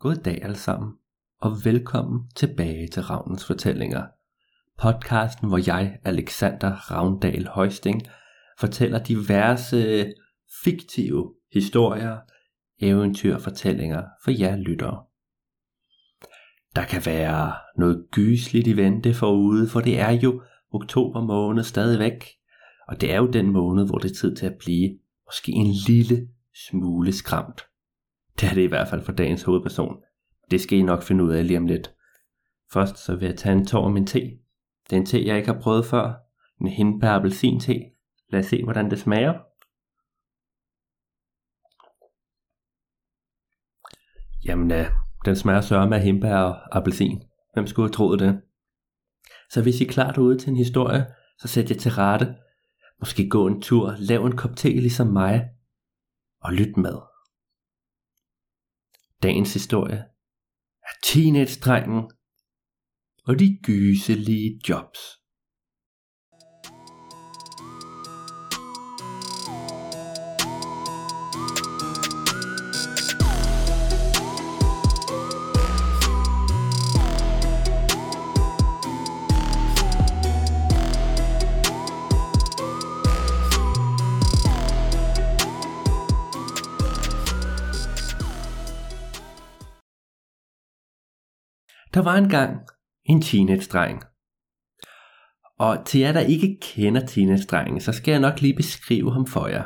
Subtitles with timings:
[0.00, 0.92] God dag alle sammen,
[1.40, 4.06] og velkommen tilbage til Ravnens Fortællinger.
[4.78, 8.02] Podcasten, hvor jeg, Alexander Ravndal Højsting,
[8.60, 10.12] fortæller diverse
[10.64, 12.18] fiktive historier,
[12.80, 15.04] eventyr fortællinger for jer lyttere.
[16.76, 20.42] Der kan være noget gysligt i vente forude, for det er jo
[20.72, 22.24] oktober måned stadigvæk,
[22.88, 25.74] og det er jo den måned, hvor det er tid til at blive måske en
[25.86, 26.28] lille
[26.68, 27.67] smule skræmt.
[28.40, 30.02] Det er det i hvert fald for dagens hovedperson.
[30.50, 31.94] Det skal I nok finde ud af lige om lidt.
[32.72, 34.20] Først så vil jeg tage en tår af min te.
[34.90, 36.14] Det er en te, jeg ikke har prøvet før.
[36.60, 37.80] En hindbær appelsin te.
[38.28, 39.34] Lad os se, hvordan det smager.
[44.44, 44.86] Jamen, øh,
[45.24, 47.22] den smager sørme af hindbær og appelsin.
[47.54, 48.40] Hvem skulle have troet det?
[49.50, 51.06] Så hvis I er klar derude til en historie,
[51.38, 52.36] så sæt jer til rette.
[53.00, 55.50] Måske gå en tur, lav en kop te ligesom mig,
[56.40, 57.07] og lyt med.
[59.22, 60.04] Dagens historie
[60.82, 62.10] er teenage-drengen
[63.24, 64.98] og de gyselige jobs.
[91.98, 92.60] Der var engang
[93.04, 94.02] en teenage-dreng.
[95.58, 99.46] Og til jer, der ikke kender teenage-drengen, så skal jeg nok lige beskrive ham for
[99.46, 99.64] jer.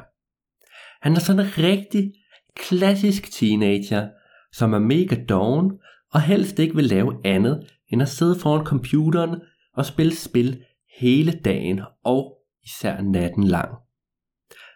[1.03, 2.13] Han er sådan en rigtig
[2.57, 4.09] klassisk teenager,
[4.53, 5.73] som er mega doven
[6.13, 9.41] og helst ikke vil lave andet end at sidde foran computeren
[9.75, 10.65] og spille spil
[11.01, 13.71] hele dagen og især natten lang.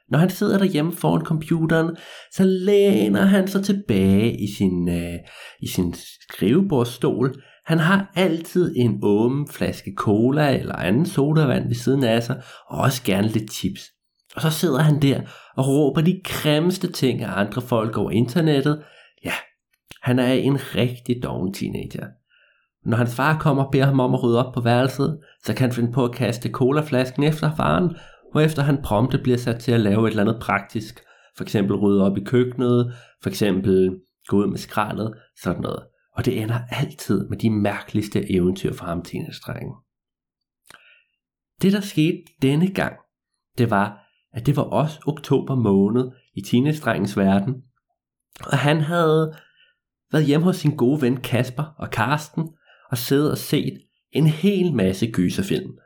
[0.09, 1.97] Når han sidder derhjemme foran computeren,
[2.33, 5.19] så læner han sig tilbage i sin, øh,
[5.61, 5.95] i sin
[6.31, 7.43] skrivebordsstol.
[7.67, 12.79] Han har altid en åben flaske cola eller anden sodavand ved siden af sig, og
[12.79, 13.83] også gerne lidt chips.
[14.37, 15.21] Og så sidder han der
[15.57, 18.83] og råber de grimmeste ting af andre folk over internettet.
[19.25, 19.33] Ja,
[20.03, 22.07] han er en rigtig doven teenager.
[22.85, 25.65] Når hans far kommer og beder ham om at rydde op på værelset, så kan
[25.67, 27.97] han finde på at kaste colaflasken efter faren,
[28.33, 31.03] hvorefter han prompte bliver sat til at lave et eller andet praktisk.
[31.37, 35.87] For eksempel rydde op i køkkenet, for eksempel gå ud med skraldet, sådan noget.
[36.13, 39.71] Og det ender altid med de mærkeligste eventyr for ham, teenage
[41.63, 42.97] Det der skete denne gang,
[43.59, 43.99] det var,
[44.33, 47.63] at det var også oktober måned i teenage verden,
[48.41, 49.37] og han havde
[50.13, 52.49] været hjemme hos sin gode ven Kasper og Karsten
[52.91, 53.79] og siddet og set
[54.13, 55.79] en hel masse gyserfilm.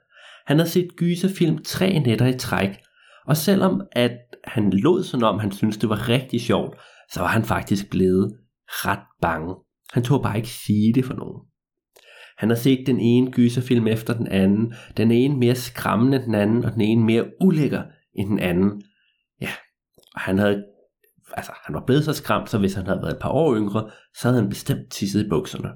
[0.50, 2.82] Han havde set gyserfilm tre nætter i træk,
[3.26, 6.78] og selvom at han lod som om han syntes det var rigtig sjovt,
[7.12, 9.54] så var han faktisk blevet ret bange.
[9.92, 11.42] Han tog bare ikke sige det for nogen.
[12.38, 16.34] Han har set den ene gyserfilm efter den anden, den ene mere skræmmende end den
[16.34, 17.82] anden, og den ene mere ulækker
[18.14, 18.82] end den anden.
[19.40, 19.50] Ja,
[20.14, 20.64] og han havde,
[21.32, 23.90] altså han var blevet så skræmt, så hvis han havde været et par år yngre,
[24.16, 25.68] så havde han bestemt tisset i bukserne.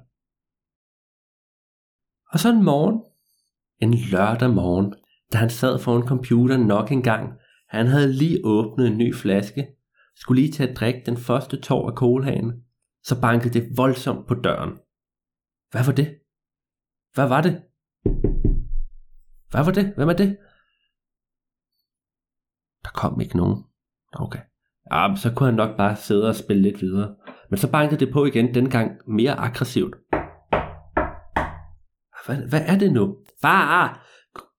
[2.33, 3.03] Og så en morgen,
[3.85, 4.95] en lørdag morgen,
[5.33, 7.33] da han sad foran computeren nok en gang.
[7.69, 9.67] Han havde lige åbnet en ny flaske,
[10.17, 12.53] skulle lige til at drikke den første tår af colaen,
[13.03, 14.71] Så bankede det voldsomt på døren.
[15.71, 16.19] Hvad var det?
[17.15, 17.63] Hvad var det?
[19.51, 19.95] Hvad var det?
[19.97, 20.37] Hvem er det?
[22.85, 23.65] Der kom ikke nogen.
[24.13, 24.39] Okay.
[24.91, 27.17] Ah, ja, så kunne han nok bare sidde og spille lidt videre.
[27.51, 29.95] Men så bankede det på igen, dengang mere aggressivt.
[32.27, 33.17] Hvad, hvad er det nu?
[33.45, 34.07] Far!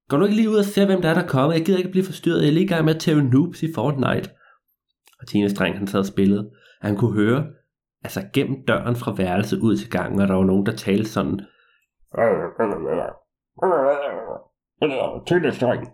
[0.09, 1.53] Går du ikke lige ud og se, hvem der er, der kommer?
[1.53, 2.41] Jeg gider ikke blive forstyrret.
[2.41, 4.29] Jeg er lige i gang med at tæve noobs i Fortnite.
[5.19, 6.51] Og Tine Streng, han sad og spillede.
[6.81, 7.47] Han kunne høre,
[8.03, 11.39] altså gennem døren fra værelset ud til gangen, og der var nogen, der talte sådan.
[15.27, 15.87] Tine Streng.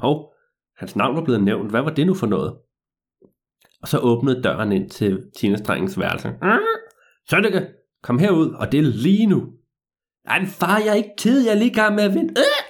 [0.00, 0.32] Hov,
[0.76, 1.70] hans navn var blevet nævnt.
[1.70, 2.56] Hvad var det nu for noget?
[3.82, 6.28] Og så åbnede døren ind til Tine Strengens værelse.
[7.30, 7.66] Sønneke,
[8.02, 9.52] kom herud, og det er lige nu.
[10.24, 12.30] Ej, far, jeg er ikke ked, jeg er lige i gang med at vinde.
[12.30, 12.64] Øh!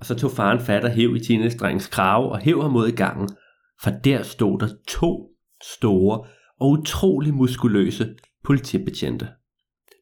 [0.00, 2.88] Og så tog faren fat og hæv i Tines drengs krave og hæv ham mod
[2.88, 3.28] i gangen,
[3.82, 5.30] for der stod der to
[5.76, 6.26] store
[6.60, 9.28] og utrolig muskuløse politibetjente.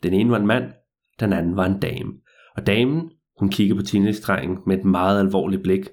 [0.03, 0.73] Den ene var en mand,
[1.21, 2.13] den anden var en dame.
[2.57, 5.89] Og damen, hun kiggede på Tines drengen med et meget alvorligt blik.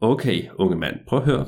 [0.00, 1.46] Okay, unge mand, prøv at høre.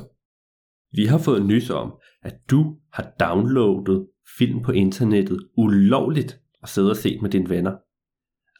[0.91, 4.07] Vi har fået nys om, at du har downloadet
[4.37, 7.77] film på internettet ulovligt og sidder og set med dine venner.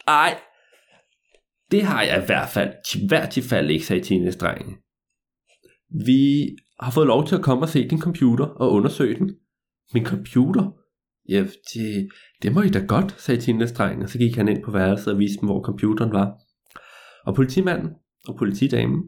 [0.08, 0.40] Ej,
[1.72, 4.76] det har jeg i hvert fald til hvert fald ikke, sagde teenage
[6.06, 9.36] Vi har fået lov til at komme og se din computer og undersøge den.
[9.94, 10.72] Min computer?
[11.30, 12.10] Ja, det,
[12.42, 15.20] det må I da godt, sagde teenage-drengen, og så gik han ind på værelset og
[15.20, 16.34] viste dem, hvor computeren var.
[17.26, 17.90] Og politimanden
[18.28, 19.04] og politidamen,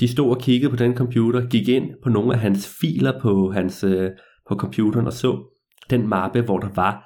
[0.00, 3.52] de stod og kiggede på den computer, gik ind på nogle af hans filer på,
[3.52, 4.10] hans, øh,
[4.48, 5.58] på computeren og så
[5.90, 7.04] den mappe, hvor der var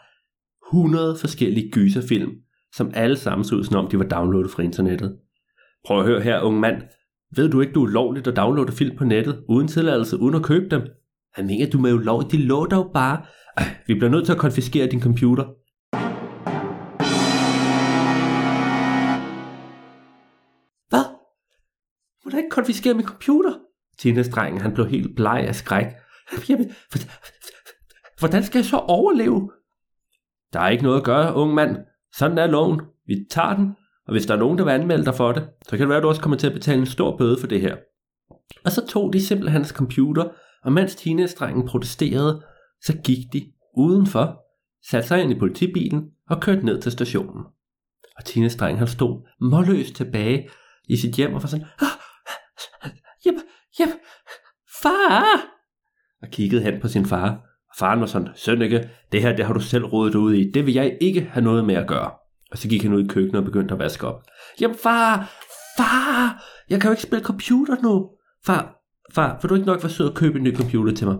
[0.73, 2.31] 100 forskellige gyserfilm,
[2.75, 5.19] som alle sammen så ud, som om de var downloadet fra internettet.
[5.85, 6.83] Prøv at høre her, unge mand.
[7.37, 10.43] Ved du ikke, du er lovligt at downloade film på nettet, uden tilladelse, uden at
[10.43, 10.83] købe dem?
[11.35, 12.33] Han mener, du med ulovligt.
[12.33, 13.25] De lå jo bare.
[13.87, 15.45] Vi bliver nødt til at konfiskere din computer.
[20.89, 21.05] Hvad?
[22.25, 23.53] Må du ikke konfiskere min computer?
[23.99, 25.87] Teenage-drengen, han blev helt bleg af skræk.
[26.49, 26.73] Jamen,
[28.19, 29.51] hvordan skal jeg så overleve?
[30.53, 31.77] Der er ikke noget at gøre, ung mand.
[32.17, 32.81] Sådan er loven.
[33.07, 33.77] Vi tager den,
[34.07, 35.97] og hvis der er nogen, der vil anmelde dig for det, så kan det være,
[35.99, 37.77] at du også kommer til at betale en stor bøde for det her.
[38.65, 40.25] Og så tog de simpelthen hans computer,
[40.65, 42.43] og mens teenage-drengen protesterede,
[42.83, 44.41] så gik de udenfor,
[44.91, 47.45] satte sig ind i politibilen og kørte ned til stationen.
[48.17, 50.49] Og teenage-drengen han stod målløst tilbage
[50.89, 52.91] i sit hjem og var sådan, ah,
[53.25, 53.35] hjem,
[53.79, 53.89] hjem,
[54.83, 55.25] far!
[56.23, 59.55] Og kiggede hen på sin far, og faren var sådan, Sønneke, det her det har
[59.55, 62.11] du selv rådet ud i, det vil jeg ikke have noget med at gøre.
[62.51, 64.23] Og så gik han ud i køkkenet og begyndte at vaske op.
[64.61, 65.33] Jamen far,
[65.79, 68.11] far, jeg kan jo ikke spille computer nu.
[68.47, 68.77] Far,
[69.15, 71.17] far, vil du ikke nok være sød at købe en ny computer til mig?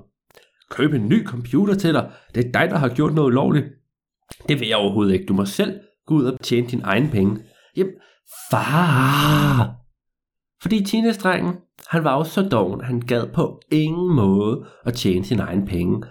[0.71, 2.11] Købe en ny computer til dig?
[2.35, 3.67] Det er dig, der har gjort noget ulovligt.
[4.49, 5.27] Det vil jeg overhovedet ikke.
[5.27, 7.39] Du må selv gå ud og tjene din egen penge.
[7.77, 7.93] Jamen,
[8.51, 9.75] far!
[10.63, 11.53] Fordi teenage
[11.89, 16.03] han var jo så doven, han gad på ingen måde at tjene sin egen penge.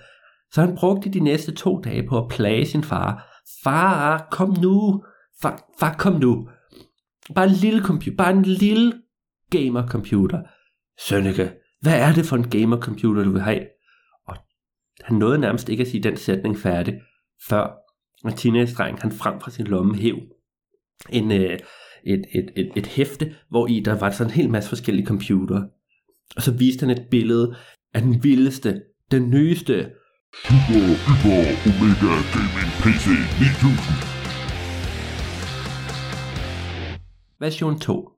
[0.51, 3.41] Så han brugte de næste to dage på at plage sin far.
[3.63, 5.03] Far, kom nu!
[5.41, 6.49] Far, far kom nu!
[7.35, 8.93] Bare en lille computer, bare en lille
[9.49, 10.41] gamer computer.
[10.99, 11.51] Sønneke,
[11.81, 13.65] hvad er det for en gamer computer, du vil have?
[14.27, 14.35] Og
[15.03, 17.01] han nåede nærmest ikke at sige den sætning færdig,
[17.47, 17.81] før
[18.37, 20.17] teenage-dreng han frem fra sin lomme hæv
[21.09, 21.59] en, øh,
[22.03, 25.63] et, et, et, et hæfte, hvor i der var sådan en hel masse forskellige computer.
[26.35, 27.55] Og så viste han et billede
[27.93, 28.81] af den vildeste,
[29.11, 29.89] den nyeste
[30.33, 33.05] Super Hyper Omega Gaming PC
[33.39, 34.11] 9000
[37.39, 38.09] version 2,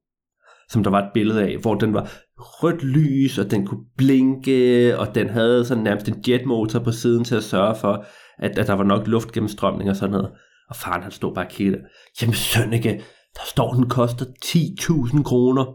[0.69, 4.99] som der var et billede af, hvor den var rødt lys, og den kunne blinke,
[4.99, 8.05] og den havde sådan nærmest en jetmotor på siden til at sørge for,
[8.37, 10.31] at, at der var nok luftgennemstrømning og sådan noget.
[10.69, 11.81] Og faren han stod bare og kiggede.
[12.21, 15.65] Jamen Sønneke, der står den koster 10.000 kroner.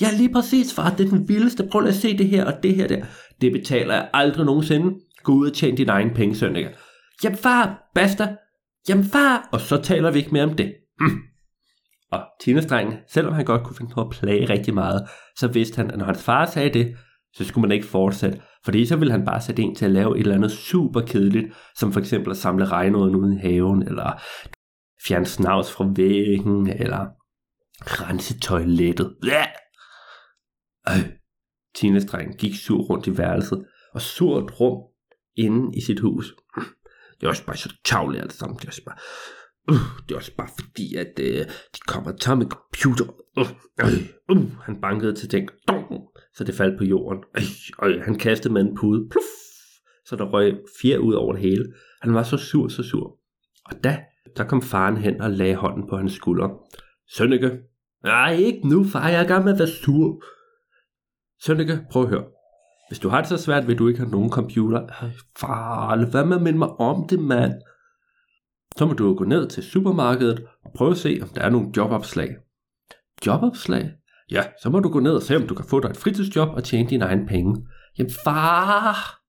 [0.00, 0.90] Ja, lige præcis, far.
[0.90, 1.68] Det er den vildeste.
[1.70, 3.04] Prøv at se det her og det her der.
[3.40, 4.94] Det betaler jeg aldrig nogensinde.
[5.22, 6.70] Gå ud og tjene dine egne penge, Sønneke.
[7.24, 8.36] Jamen far, basta.
[8.88, 9.48] Jamen far.
[9.52, 10.74] Og så taler vi ikke mere om det.
[11.00, 11.18] Mm.
[12.12, 15.90] Og teenage selvom han godt kunne finde på at plage rigtig meget, så vidste han,
[15.90, 16.96] at når hans far sagde det,
[17.34, 18.40] så skulle man ikke fortsætte.
[18.64, 21.46] Fordi så ville han bare sætte en til at lave et eller andet super kedeligt,
[21.76, 24.22] som for eksempel at samle regnåden ude i haven, eller
[25.06, 27.06] fjerne snavs fra væggen, eller
[27.84, 29.16] rense toilettet.
[30.88, 31.08] Øh.
[31.74, 34.91] Teenage gik sur rundt i værelset, og surt rum
[35.36, 36.34] inde i sit hus.
[37.20, 38.56] Det er også bare så tavligt alt sammen.
[38.56, 38.98] Det er også bare
[39.68, 39.76] Uh,
[40.08, 43.04] det er også bare fordi, at uh, de kommer til med computer.
[43.36, 43.50] Uh,
[43.84, 45.48] uh, uh, han bankede til den,
[46.34, 47.24] så det faldt på jorden.
[47.38, 49.26] Uh, uh, han kastede med en pude, pluff,
[50.06, 51.64] så der røg fjer ud over det hele.
[52.02, 53.18] Han var så sur, så sur.
[53.64, 53.98] Og da,
[54.36, 56.48] der kom faren hen og lagde hånden på hans skulder.
[57.08, 57.58] Sønneke,
[58.04, 60.22] nej ikke nu far, jeg er gammel med at være sur.
[61.42, 62.24] Sønneke, prøv at høre.
[62.92, 64.86] Hvis du har det så svært, vil du ikke have nogen computer.
[64.86, 67.52] Ej, far, lad være med at minde mig om det, mand
[68.76, 71.72] så må du gå ned til supermarkedet og prøve at se, om der er nogle
[71.76, 72.36] jobopslag.
[73.26, 73.90] Jobopslag?
[74.30, 76.48] Ja, så må du gå ned og se, om du kan få dig et fritidsjob
[76.48, 77.66] og tjene dine egne penge.
[77.98, 79.20] Jamen far!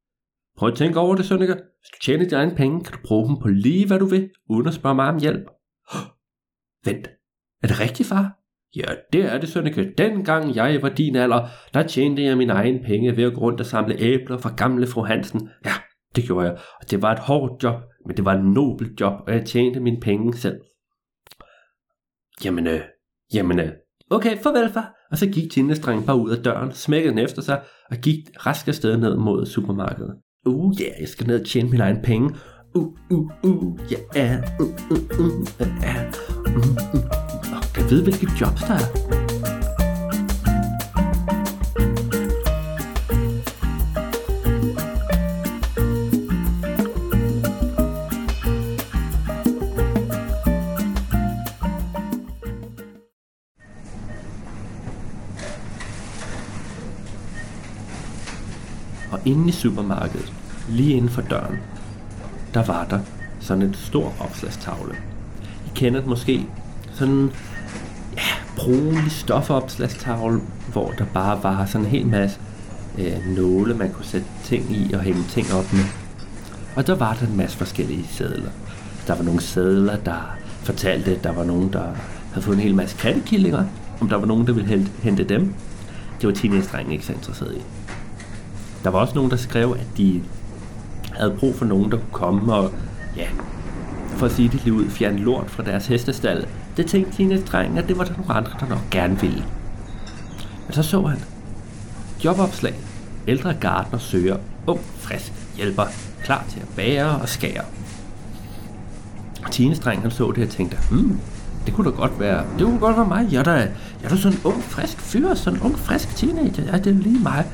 [0.58, 1.53] Prøv at tænke over det, Sønneke.
[1.53, 4.29] Hvis du tjener dine egne penge, kan du bruge dem på lige hvad du vil,
[4.50, 5.46] uden at spørge mig om hjælp.
[6.86, 7.08] Vent,
[7.63, 8.43] er det rigtigt, far?
[8.75, 9.94] Ja, det er det, Sønneke.
[9.98, 13.60] Dengang jeg var din alder, der tjente jeg mine egne penge ved at gå rundt
[13.60, 15.50] og samle æbler fra gamle fru Hansen.
[15.65, 15.72] Ja,
[16.15, 19.13] det gjorde jeg, og det var et hårdt job, men det var et nobelt job,
[19.27, 20.58] og jeg tjente mine penge selv.
[22.46, 22.82] Jamen, øh,
[23.34, 23.72] jamen, øh,
[24.10, 24.96] okay, farvel far.
[25.12, 27.62] Og så gik tindestrengen bare ud af døren, smækkede den efter sig,
[27.92, 30.15] og gik rask afsted ned mod supermarkedet.
[30.46, 32.36] Uh, ja, yeah, jeg skal ned og tjene mine egne penge.
[32.75, 36.74] Uh, uh, uh, yeah, uh, uh, uh, uh, uh, uh, uh.
[37.53, 39.13] Oh, kan jeg vide, hvilke jobs der er?
[59.25, 60.34] inde i supermarkedet,
[60.70, 61.60] lige inden for døren,
[62.53, 63.00] der var der
[63.39, 64.95] sådan en stor opslagstavle.
[65.65, 66.45] I kender det måske
[66.91, 67.31] sådan
[68.15, 68.22] ja,
[68.55, 70.41] brunlig stofopslagstavle,
[70.72, 72.39] hvor der bare var sådan en hel masse
[72.98, 75.86] øh, nåle, man kunne sætte ting i og hænge ting op med.
[76.75, 78.50] Og der var der en masse forskellige sædler.
[79.07, 81.83] Der var nogle sædler, der fortalte, at der var nogen, der
[82.33, 83.65] havde fået en hel masse kattekillinger,
[84.01, 85.53] om der var nogen, der ville hente dem.
[86.22, 87.62] Det var teenage ikke så interesseret i.
[88.83, 90.22] Der var også nogen, der skrev, at de
[91.13, 92.72] havde brug for nogen, der kunne komme og,
[93.17, 93.27] ja,
[94.08, 96.48] for at sige det lige ud, fjerne lort fra deres hestestal.
[96.77, 97.43] Det tænkte teenage
[97.77, 99.43] at det var der nogle andre, der nok gerne ville.
[100.65, 101.20] Men så så han
[102.25, 102.74] jobopslag.
[103.27, 105.84] Ældre gartner søger ung, frisk hjælper,
[106.24, 107.63] klar til at bære og skære.
[109.51, 111.20] Tine han så det og tænkte, hmm,
[111.65, 113.27] det kunne da godt være, det kunne godt være mig.
[113.32, 113.70] Jeg er da, jeg
[114.03, 116.63] er da sådan en ung, frisk fyr, sådan en ung, frisk teenager.
[116.63, 117.46] Ja, det er lige mig.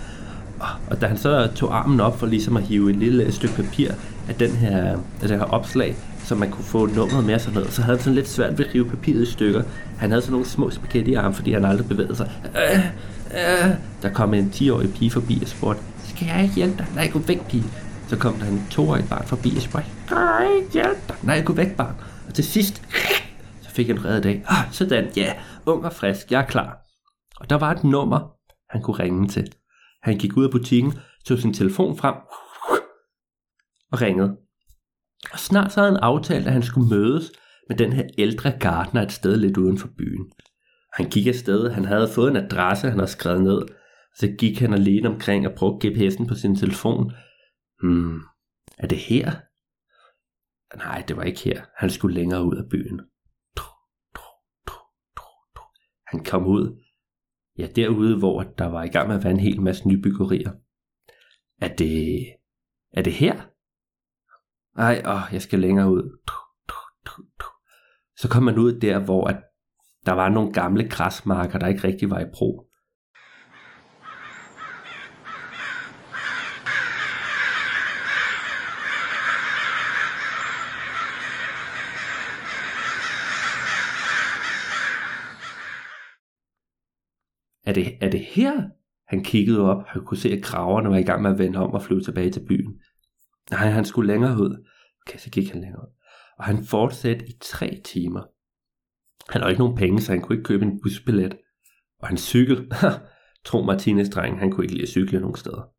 [0.90, 3.92] Og da han så tog armen op for ligesom at hive et lille stykke papir
[4.30, 7.74] af, den her, af den her opslag, så man kunne få nummeret med sådan noget,
[7.74, 9.64] så havde han sådan lidt svært ved at rive papiret i stykker.
[9.98, 12.32] Han havde sådan nogle små spaghetti arme, fordi han aldrig bevægede sig.
[12.46, 12.86] Øh,
[13.32, 13.72] øh.
[14.02, 16.86] Der kom en 10-årig pige forbi og spurgte, skal jeg ikke hjælpe dig?
[16.96, 17.64] Nej, gå væk, pige.
[18.08, 21.16] Så kom der en 2-årig barn forbi og spurgte, kan jeg ikke hjælpe dig?
[21.24, 21.96] Nej, gå væk, barn.
[22.28, 22.82] Og til sidst,
[23.64, 24.44] så fik han reddet af.
[24.48, 25.34] Ah, sådan, ja,
[25.66, 26.78] ung og frisk, jeg er klar.
[27.40, 28.20] Og der var et nummer,
[28.70, 29.52] han kunne ringe til.
[30.02, 30.94] Han gik ud af butikken,
[31.26, 32.16] tog sin telefon frem
[33.92, 34.38] og ringede.
[35.34, 37.32] Og snart så havde han aftalt, at han skulle mødes
[37.70, 40.32] med den her ældre gartner et sted lidt uden for byen.
[40.94, 43.62] Han gik afsted, han havde fået en adresse, han havde skrevet ned.
[44.16, 47.12] Så gik han alene omkring og brugte GPS'en på sin telefon.
[47.82, 48.20] Hmm,
[48.78, 49.32] er det her?
[50.78, 51.62] Nej, det var ikke her.
[51.78, 53.02] Han skulle længere ud af byen.
[56.08, 56.84] Han kom ud
[57.60, 60.52] ja, derude, hvor der var i gang med at være en hel masse nybyggerier.
[61.62, 62.26] Er det,
[62.92, 63.42] er det her?
[64.78, 66.20] Ej, åh, jeg skal længere ud.
[68.16, 69.44] Så kom man ud der, hvor at
[70.06, 72.69] der var nogle gamle græsmarker, der ikke rigtig var i brug.
[87.70, 88.62] Er det, er det her?
[89.08, 89.84] Han kiggede op.
[89.88, 92.32] Han kunne se, at graverne var i gang med at vende om og flyve tilbage
[92.32, 92.80] til byen.
[93.52, 94.66] Nej, han skulle længere ud.
[95.02, 95.94] Okay, så gik han længere ud.
[96.38, 98.22] Og han fortsatte i tre timer.
[99.32, 101.38] Han havde ikke nogen penge, så han kunne ikke købe en busbillet.
[102.00, 102.72] Og han cykel.
[103.46, 105.70] Tro Martines dreng, han kunne ikke lide at cykle nogen steder.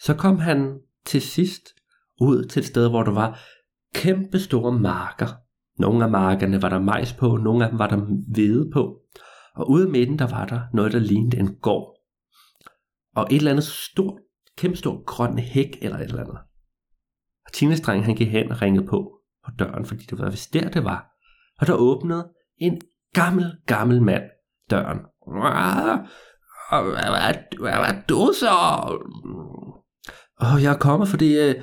[0.00, 1.74] Så kom han til sidst
[2.20, 3.40] ud til et sted, hvor der var
[3.94, 5.26] kæmpe store marker.
[5.78, 7.96] Nogle af markerne var der majs på, nogle af dem var der
[8.32, 9.02] hvede på.
[9.58, 11.98] Og ude i midten, der var der noget, der lignede en gård.
[13.16, 14.20] Og et eller andet stort,
[14.58, 16.38] kæmpestort grøn hæk eller et eller andet.
[17.46, 20.54] Og Tines dreng, han gik hen og ringede på på døren, fordi det var vist
[20.54, 21.06] der, det var.
[21.60, 22.80] Og der åbnede en
[23.14, 24.22] gammel, gammel mand
[24.70, 24.98] døren.
[27.60, 28.50] Hvad er du så?
[30.36, 31.54] Og jeg er kommet, fordi øh,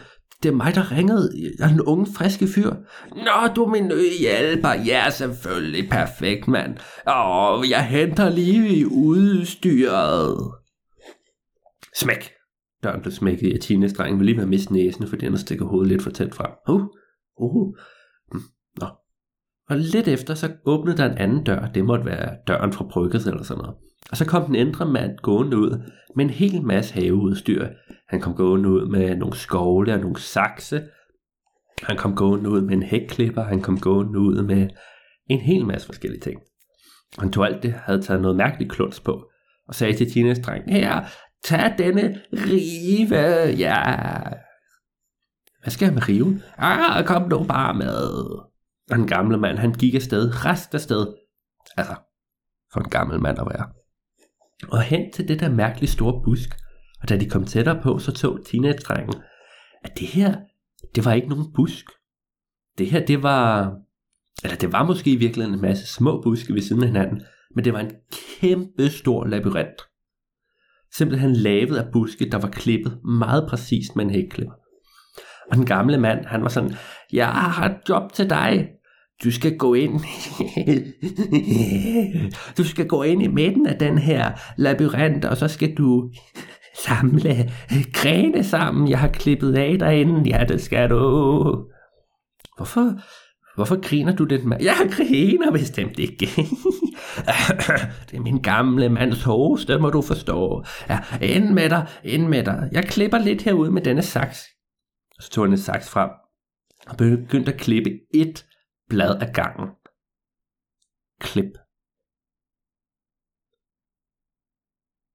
[0.44, 1.32] det er mig, der ringede.
[1.60, 2.74] Jeg er en unge, friske fyr.
[3.16, 4.74] Nå, du er min nye hjælper.
[4.74, 5.90] Ja, selvfølgelig.
[5.90, 6.78] Perfekt, mand.
[7.08, 10.38] Åh, jeg henter lige i udstyret.
[11.96, 12.32] Smæk.
[12.84, 15.88] Døren blev smækket i Tines dreng vil lige være mist næsen, fordi han stikker hovedet
[15.88, 16.52] lidt for tæt frem.
[16.70, 16.82] Uh,
[17.38, 17.74] uh.
[18.82, 18.88] Nå.
[19.70, 21.66] Og lidt efter, så åbnede der en anden dør.
[21.66, 23.76] Det måtte være døren fra brygget eller sådan noget.
[24.12, 27.68] Og så kom den ældre mand gående ud med en hel masse haveudstyr.
[28.10, 30.84] Han kom gående ud med nogle skovle og nogle sakse.
[31.84, 33.44] Han kom gående ud med en hækklipper.
[33.44, 34.70] Han kom gående ud med
[35.30, 36.42] en hel masse forskellige ting.
[37.20, 39.30] Han tog alt det, havde taget noget mærkeligt kluns på,
[39.68, 41.06] og sagde til Tinas dreng, her,
[41.44, 43.16] tag denne rive,
[43.58, 43.84] ja.
[45.62, 46.44] Hvad skal jeg med riven?
[46.58, 47.98] Ah, kom nu bare med.
[48.92, 51.08] Og den gamle mand, han gik afsted, rest afsted.
[51.78, 51.96] Altså,
[52.74, 53.66] for en gammel mand at være
[54.64, 56.50] og hen til det der mærkeligt store busk.
[57.02, 59.22] Og da de kom tættere på, så tog teenage-drengen,
[59.84, 60.36] at det her,
[60.96, 61.86] det var ikke nogen busk.
[62.78, 63.74] Det her, det var,
[64.44, 67.22] eller det var måske i virkeligheden en masse små buske ved siden af hinanden,
[67.56, 67.92] men det var en
[68.40, 69.82] kæmpe stor labyrint.
[70.96, 74.56] Simpelthen lavet af buske, der var klippet meget præcist med en hækklipper.
[75.52, 76.76] Og den gamle mand, han var sådan,
[77.14, 78.70] jeg har et job til dig.
[79.24, 80.02] Du skal gå ind.
[82.58, 86.12] du skal gå ind i midten af den her labyrint, og så skal du
[86.86, 87.52] samle
[87.94, 88.90] grene sammen.
[88.90, 90.30] Jeg har klippet af derinde.
[90.30, 90.98] Ja, det skal du.
[92.58, 92.94] Hvorfor,
[93.56, 94.64] hvorfor griner du den mand?
[94.64, 96.26] Jeg griner bestemt ikke.
[98.10, 100.64] det er min gamle mands hoste, det må du forstå.
[100.90, 102.70] Ja, ind med dig, ind med dig.
[102.72, 104.44] Jeg klipper lidt herude med denne saks.
[105.20, 106.10] Så tog han en saks frem
[106.88, 108.46] og begyndte at klippe et
[108.90, 109.70] blad af gangen.
[111.20, 111.52] Klip.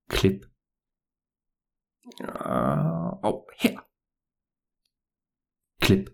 [0.09, 0.41] Klip.
[3.23, 3.81] Og her.
[5.81, 6.11] Klip.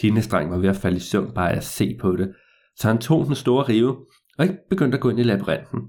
[0.00, 2.34] Teenage-dreng var ved at falde i søvn bare af at se på det,
[2.76, 4.06] så han tog den store rive
[4.38, 5.80] og ikke begyndte at gå ind i labyrinten.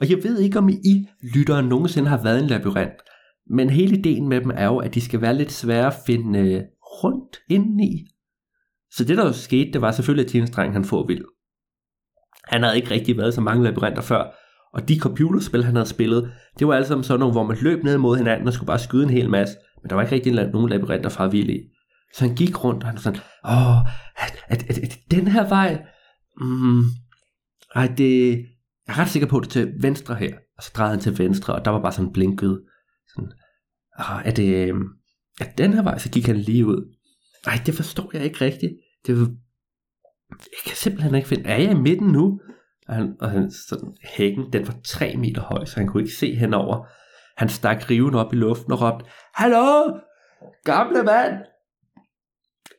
[0.00, 3.02] Og jeg ved ikke, om I lyttere nogensinde har været i en labyrint,
[3.46, 6.38] men hele ideen med dem er jo, at de skal være lidt svære at finde
[6.38, 8.09] øh, rundt indeni.
[8.92, 11.24] Så det der jo skete, det var selvfølgelig, at teenage han får vild.
[12.44, 14.36] Han havde ikke rigtig været så mange labyrinter før,
[14.72, 17.84] og de computerspil, han havde spillet, det var alle sammen sådan nogle, hvor man løb
[17.84, 20.32] ned mod hinanden og skulle bare skyde en hel masse, men der var ikke rigtig
[20.32, 21.60] nogen labyrinter fra vild i.
[22.14, 23.78] Så han gik rundt, og han var sådan, åh,
[24.16, 25.84] er, er, er, det den her vej?
[26.40, 26.82] Mm,
[27.74, 28.32] ej, det,
[28.86, 30.34] jeg er ret sikker på, at det er til venstre her.
[30.56, 32.62] Og så drejede han til venstre, og der var bare sådan blinket.
[33.08, 33.32] Sådan,
[33.98, 34.84] åh, er det, øhm,
[35.40, 35.98] er den her vej?
[35.98, 36.96] Så gik han lige ud.
[37.46, 38.72] Nej, det forstår jeg ikke rigtigt.
[39.06, 39.26] Det var,
[40.30, 42.40] jeg kan simpelthen ikke finde, er jeg i midten nu?
[42.88, 46.14] Og, han, og han, sådan, hækken, den var tre meter høj, så han kunne ikke
[46.14, 46.86] se henover.
[47.36, 49.98] Han stak riven op i luften og råbte, Hallo,
[50.64, 51.34] gamle mand,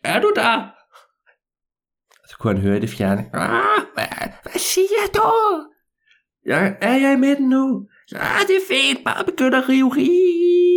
[0.04, 0.70] er du der?
[2.30, 3.30] Så kunne han høre det fjerne.
[3.34, 5.32] Ah, hvad, hvad siger du?
[6.46, 7.88] Jeg, er jeg i midten nu?
[8.12, 9.06] Ja, det er fint.
[9.06, 10.71] Bare begynd at rive, rive.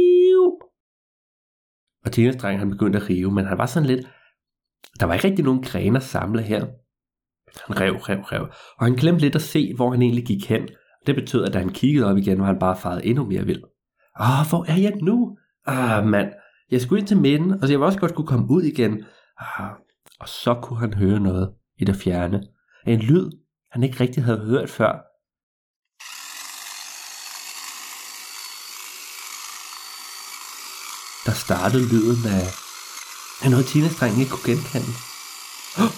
[2.04, 4.06] Og tjenestdrengen han begyndte at rive, men han var sådan lidt...
[5.00, 6.66] Der var ikke rigtig nogen grene at samle her.
[7.66, 8.48] Han rev, rev, rev.
[8.78, 10.68] Og han glemte lidt at se, hvor han egentlig gik hen.
[11.06, 13.62] Det betød, at da han kiggede op igen, var han bare faret endnu mere vild.
[14.20, 15.38] Åh, hvor er jeg nu?
[15.66, 16.32] Ah, mand.
[16.70, 19.04] Jeg skulle ind til midten, og jeg var også godt kunne komme ud igen.
[19.38, 19.70] Ah,
[20.20, 22.42] og så kunne han høre noget i det fjerne.
[22.86, 23.30] En lyd,
[23.70, 25.13] han ikke rigtig havde hørt før.
[31.26, 32.54] Der startede lyden af,
[33.42, 34.92] af noget teenage ikke kunne genkende.
[35.78, 35.90] Oh,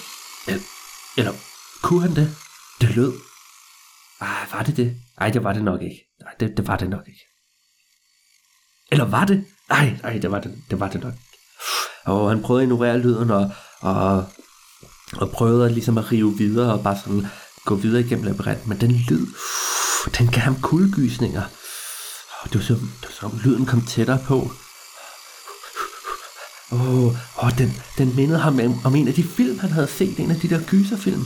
[0.47, 0.63] eller,
[1.17, 1.33] eller
[1.81, 2.35] kunne han det?
[2.81, 3.13] Det lød.
[4.19, 4.95] Ah, var det det?
[5.19, 6.01] Nej, det var det nok ikke.
[6.21, 7.21] Nej, det, det var det nok ikke.
[8.91, 9.45] Eller var det?
[9.69, 11.13] Nej, nej, det var det, det var det nok.
[12.05, 14.25] Og han prøvede at ignorere lyden og, og,
[15.17, 17.27] og prøvede ligesom at rive videre og bare sådan
[17.65, 18.69] gå videre igennem labyrinten.
[18.69, 19.27] Men den lyd,
[20.17, 21.43] den gav ham kuldegysninger.
[22.43, 24.51] Det var, som, det var som lyden kom tættere på.
[26.71, 30.19] Åh, oh, oh, den, den mindede ham om, en af de film, han havde set,
[30.19, 31.25] en af de der gyserfilm.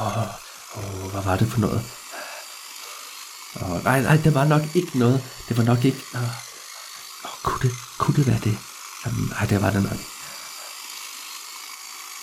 [0.00, 0.24] Åh, oh,
[0.76, 1.82] oh, hvad var det for noget?
[3.60, 5.24] Oh, nej, nej, det var nok ikke noget.
[5.48, 5.98] Det var nok ikke...
[6.14, 6.28] Åh, oh,
[7.42, 8.58] kunne, det, kunne det være det?
[9.06, 9.98] Jamen, nej, det var det nok.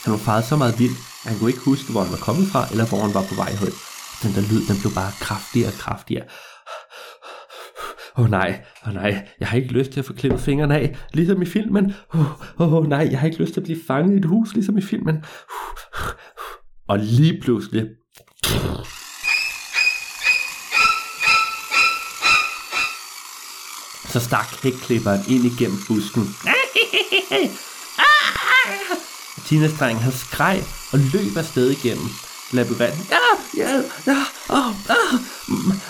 [0.04, 2.52] Han var faret så meget vildt, at han kunne ikke huske, hvor han var kommet
[2.52, 3.74] fra, eller hvor han var på vej hen.
[4.24, 6.26] Den der lyd, den blev bare kraftigere og kraftigere.
[8.18, 10.76] Åh oh, nej, åh oh, nej, jeg har ikke lyst til at få klippet fingrene
[10.76, 11.94] af, ligesom i filmen.
[12.14, 12.22] Åh
[12.58, 14.78] oh, oh, nej, jeg har ikke lyst til at blive fanget i et hus, ligesom
[14.78, 15.24] i filmen.
[16.88, 17.88] Og lige pludselig...
[24.06, 26.22] Så stak hækklipperen ind igennem busken.
[29.46, 30.60] Tinas dreng han skreg
[30.94, 32.06] og løb afsted igennem
[32.52, 33.06] labyrinten.
[33.10, 33.28] Ja,
[33.64, 34.18] ja, ja,
[34.50, 35.14] åh, åh,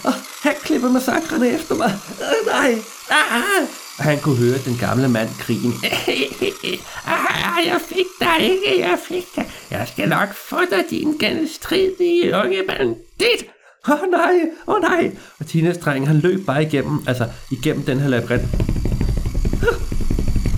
[0.04, 1.94] oh, han klipper massakrene efter mig.
[2.20, 2.78] Uh, nej,
[3.10, 3.68] ah.
[3.98, 5.74] Og han kunne høre den gamle mand grine.
[7.14, 9.52] ah, jeg fik dig ikke, jeg fik dig.
[9.72, 13.46] Jeg skal nok få dig, din genstridige unge bandit.
[13.88, 14.36] Åh oh, nej,
[14.68, 15.12] åh oh, nej.
[15.40, 18.44] Og teenage-drengen han løb bare igennem, altså igennem den her labyrint.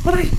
[0.06, 0.30] Åh oh, nej.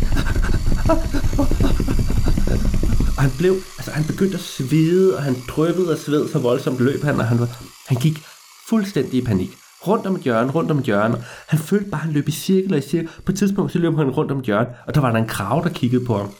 [3.16, 6.80] Og han blev, altså han begyndte at svede, og han dryppede af sved så voldsomt
[6.80, 7.48] løb han, og han, var,
[7.86, 8.22] han gik
[8.68, 9.50] fuldstændig i panik.
[9.86, 11.24] Rundt om et hjørne, rundt om et hjørne.
[11.46, 13.10] Han følte bare, at han løb i cirkler i cirkler.
[13.26, 15.28] På et tidspunkt, så løb han rundt om et hjørne, og der var der en
[15.28, 16.34] krav, der kiggede på ham.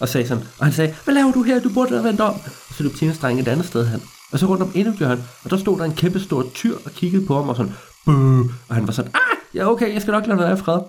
[0.00, 1.60] Og sagde sådan, og han sagde, hvad laver du her?
[1.60, 2.34] Du burde have vendt om.
[2.68, 4.02] Og så løb Tina et andet sted hen.
[4.32, 6.76] Og så rundt om endnu et hjørne, og der stod der en kæmpe stor tyr
[6.84, 7.72] og kiggede på ham og sådan,
[8.06, 8.40] Bøh!
[8.68, 10.80] og han var sådan, ah, ja okay, jeg skal nok lade være i fred.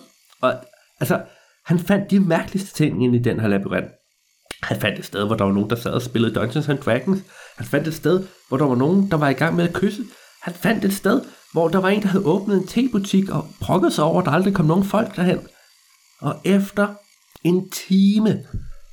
[0.41, 0.53] Og
[0.99, 1.19] altså,
[1.67, 3.87] han fandt de mærkeligste ting inde i den her labyrint.
[4.63, 7.23] Han fandt et sted, hvor der var nogen, der sad og spillede Dungeons and Dragons.
[7.57, 10.03] Han fandt et sted, hvor der var nogen, der var i gang med at kysse.
[10.41, 11.21] Han fandt et sted,
[11.53, 14.31] hvor der var en, der havde åbnet en tebutik og prokket sig over, at der
[14.31, 15.39] aldrig kom nogen folk derhen.
[16.19, 16.95] Og efter
[17.43, 18.45] en time,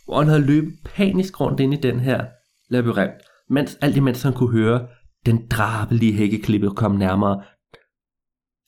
[0.05, 2.25] hvor han havde løbet panisk rundt ind i den her
[2.71, 3.15] labyrint,
[3.51, 4.87] mens, alt imens han kunne høre
[5.27, 7.43] den drabelige hækkeklippe komme nærmere,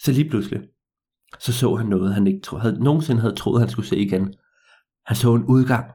[0.03, 0.61] så lige pludselig,
[1.39, 4.35] så så han noget, han ikke tro, havde, nogensinde havde troet, han skulle se igen.
[5.07, 5.91] Han så en udgang.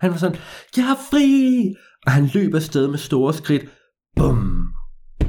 [0.00, 0.36] Han var sådan,
[0.76, 1.74] jeg er fri!
[2.06, 3.64] Og han løb afsted med store skridt.
[4.16, 4.68] Bum,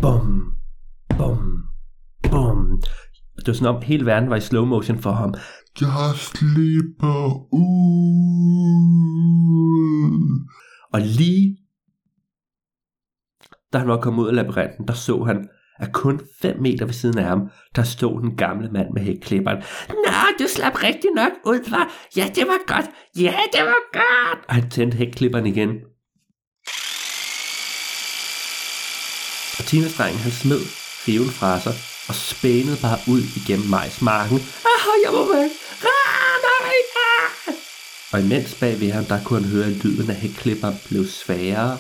[0.02, 0.54] bum,
[1.18, 1.64] bum,
[2.32, 2.82] bum.
[3.38, 5.34] Det var sådan om, hele verden var i slow motion for ham.
[5.82, 8.06] Jeg slipper ud.
[10.94, 11.58] Og lige
[13.76, 16.94] da han var kommet ud af labyrinten, der så han, at kun 5 meter ved
[16.94, 19.58] siden af ham, der stod den gamle mand med hækklipperen.
[19.90, 21.92] Nå, du slap rigtig nok ud, var.
[22.16, 22.86] Ja, det var godt.
[23.18, 24.46] Ja, det var godt.
[24.48, 25.70] Og han tændte hækklipperen igen.
[29.58, 30.62] Og Tina-drengen, han smed
[31.08, 31.74] riven fra sig
[32.10, 34.40] og spænede bare ud igennem majsmarken.
[34.72, 35.52] Ah, jeg må væk.
[35.96, 37.54] Ah, nej, ah.
[38.14, 41.78] Og imens bagved ham, der kunne han høre, at lyden af hækklipperen blev sværere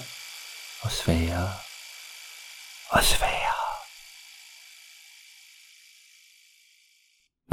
[0.81, 1.49] og sværere
[2.89, 3.54] og sværere.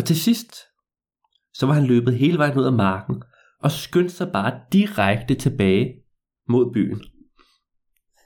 [0.02, 0.56] Og til sidst,
[1.54, 3.22] så var han løbet hele vejen ud af marken
[3.60, 5.94] og skyndte sig bare direkte tilbage
[6.48, 7.02] mod byen.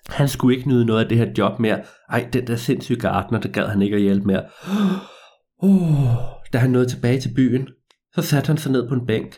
[0.09, 1.85] Han skulle ikke nyde noget af det her job mere.
[2.09, 4.49] Ej, den der sindssyge gartner, der gad han ikke at hjælpe mere.
[5.59, 6.17] Oh,
[6.53, 7.69] da han nåede tilbage til byen,
[8.15, 9.37] så satte han sig ned på en bænk,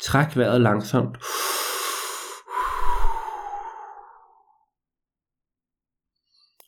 [0.00, 1.16] træk vejret langsomt,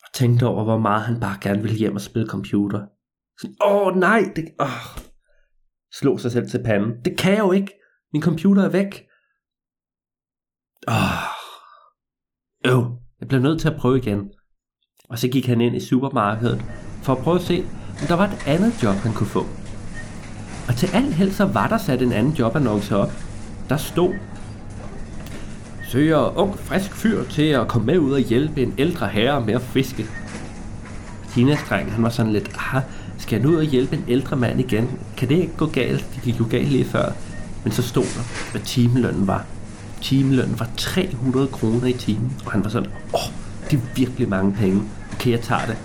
[0.03, 2.85] og tænkte over, hvor meget han bare gerne ville hjem og spille computer.
[3.65, 5.08] Åh oh, nej, det, oh
[5.93, 6.91] slå sig selv til panden.
[7.05, 7.71] Det kan jeg jo ikke.
[8.13, 9.05] Min computer er væk.
[10.87, 12.71] Åh, oh.
[12.71, 14.31] øv, jeg blev nødt til at prøve igen.
[15.09, 16.61] Og så gik han ind i supermarkedet
[17.03, 17.65] for at prøve at se,
[18.01, 19.45] om der var et andet job, han kunne få.
[20.67, 23.11] Og til alt held så var der sat en anden jobannonce op.
[23.69, 24.13] Der stod,
[25.89, 29.53] søger ung, frisk fyr til at komme med ud og hjælpe en ældre herre med
[29.53, 30.05] at fiske.
[31.29, 32.83] Tinas dreng, han var sådan lidt, ah,
[33.29, 34.99] skal jeg nu ud og hjælpe en ældre mand igen?
[35.17, 36.05] Kan det ikke gå galt?
[36.15, 37.11] Det gik jo galt lige før.
[37.63, 39.45] Men så stod der, hvad timelønnen var.
[40.01, 43.33] Timelønnen var 300 kroner i timen, og han var sådan, åh, oh,
[43.71, 44.81] det er virkelig mange penge.
[45.13, 45.77] Okay, jeg tager det.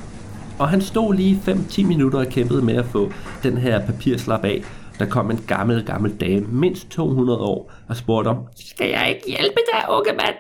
[0.58, 4.62] Og han stod lige 5-10 minutter og kæmpede med at få den her papirslap af.
[4.98, 9.26] Der kom en gammel, gammel dame, mindst 200 år, og spurgte om, skal jeg ikke
[9.26, 10.36] hjælpe dig, unge mand?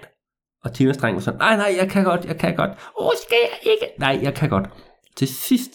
[0.64, 2.70] Og Tinas dreng var sådan, nej, nej, jeg kan godt, jeg kan godt.
[3.00, 3.86] Åh, skal jeg ikke?
[3.98, 4.66] Nej, jeg kan godt.
[5.16, 5.70] Til sidst,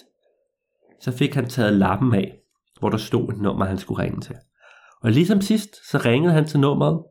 [1.01, 2.37] så fik han taget lappen af,
[2.79, 4.35] hvor der stod et nummer, han skulle ringe til.
[5.01, 7.03] Og ligesom sidst, så ringede han til nummeret,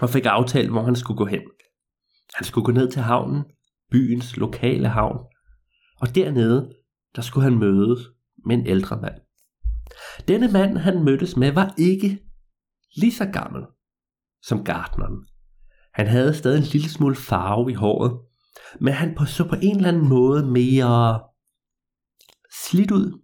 [0.00, 1.40] og fik aftalt, hvor han skulle gå hen.
[2.34, 3.44] Han skulle gå ned til havnen,
[3.90, 5.18] byens lokale havn,
[6.00, 6.72] og dernede,
[7.16, 8.00] der skulle han mødes
[8.46, 9.14] med en ældre mand.
[10.28, 12.18] Denne mand, han mødtes med, var ikke
[12.96, 13.62] lige så gammel
[14.42, 15.26] som gartneren.
[15.94, 18.12] Han havde stadig en lille smule farve i håret,
[18.80, 21.20] men han på så på en eller anden måde mere
[22.64, 23.20] slidt ud.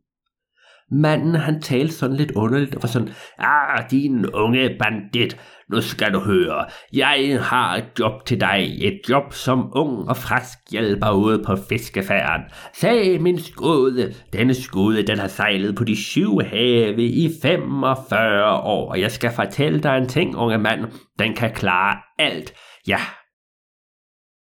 [0.90, 5.40] Manden han talte sådan lidt underligt og var sådan, Ah, din unge bandit,
[5.70, 10.16] nu skal du høre, jeg har et job til dig, et job som ung og
[10.16, 12.44] frisk hjælper ude på fiskefærden.
[12.74, 18.90] Se min skude, denne skude, den har sejlet på de syv have i 45 år,
[18.90, 20.80] og jeg skal fortælle dig en ting, unge mand,
[21.18, 22.54] den kan klare alt.
[22.88, 23.00] Ja,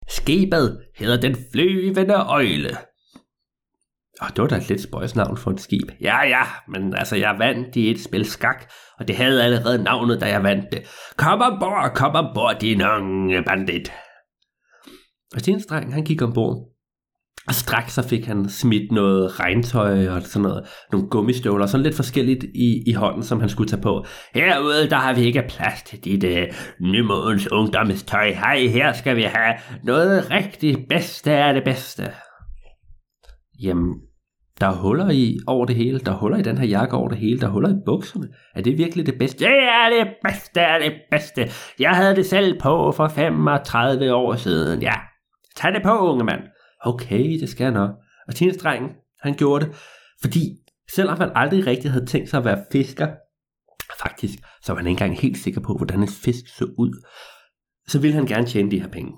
[0.09, 2.77] Skibet hedder den flyvende øjle.
[4.21, 5.91] Og det var da et lidt spøjs navn for et skib.
[6.01, 10.21] Ja, ja, men altså, jeg vandt i et spil skak, og det havde allerede navnet,
[10.21, 10.83] da jeg vandt det.
[11.17, 13.93] Kom ombord, kom ombord, din unge bandit.
[15.35, 16.75] Og Stenstreng, han gik ombord.
[17.49, 21.97] Og straks så fik han smidt noget regntøj og sådan noget, nogle gummistøvler, sådan lidt
[21.97, 24.05] forskelligt i, i hånden, som han skulle tage på.
[24.35, 28.33] Herude, der har vi ikke plads til dit uh, nymodens ungdommestøj.
[28.33, 32.13] Hej, her skal vi have noget rigtig bedste af det bedste.
[33.65, 33.95] Jamen,
[34.61, 35.99] der er huller i over det hele.
[35.99, 37.41] Der er huller i den her jakke over det hele.
[37.41, 38.29] Der er huller i bukserne.
[38.55, 39.45] Er det virkelig det bedste?
[39.45, 41.49] Det er det bedste af det bedste.
[41.79, 44.83] Jeg havde det selv på for 35 år siden.
[44.83, 44.95] Ja,
[45.57, 46.41] tag det på, unge mand.
[46.81, 47.91] Okay, det skal jeg nok.
[48.29, 49.75] Og teenage han gjorde det,
[50.21, 50.41] fordi
[50.91, 53.09] selvom han aldrig rigtig havde tænkt sig at være fisker,
[54.03, 57.05] faktisk, så var han ikke engang helt sikker på, hvordan en fisk så ud,
[57.89, 59.13] så ville han gerne tjene de her penge.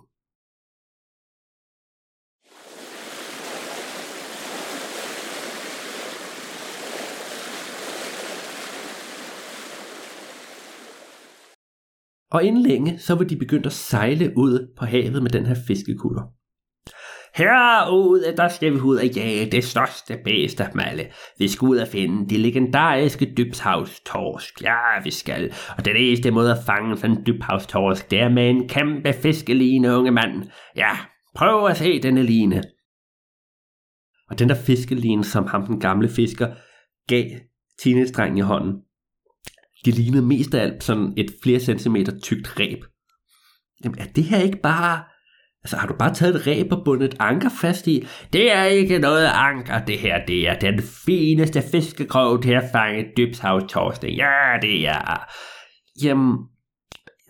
[12.30, 15.56] Og inden længe, så var de begyndt at sejle ud på havet med den her
[15.66, 16.22] fiskekutter.
[17.36, 21.06] Herude, der skal vi ud og jage det største bedste af alle.
[21.38, 24.62] Vi skal ud og finde de legendariske dybhavstorsk.
[24.62, 25.54] Ja, vi skal.
[25.78, 29.96] Og den eneste måde at fange sådan en dybhavstorsk, det er med en kæmpe fiskeline,
[29.96, 30.50] unge mand.
[30.76, 30.90] Ja,
[31.34, 32.62] prøv at se denne line.
[34.30, 36.54] Og den der fiskeline, som ham den gamle fisker
[37.08, 37.24] gav
[37.82, 38.85] teenage i hånden,
[39.86, 42.84] de lignede mest af alt sådan et flere centimeter tykt ræb.
[43.84, 45.02] Jamen, er det her ikke bare
[45.66, 48.06] Altså, har du bare taget et ræb og bundet et anker fast i?
[48.32, 50.24] Det er ikke noget anker, det her.
[50.26, 54.08] Det er den fineste fiskekrog til at fange dybshavstorste.
[54.10, 55.26] Ja, det er.
[56.02, 56.36] Jamen,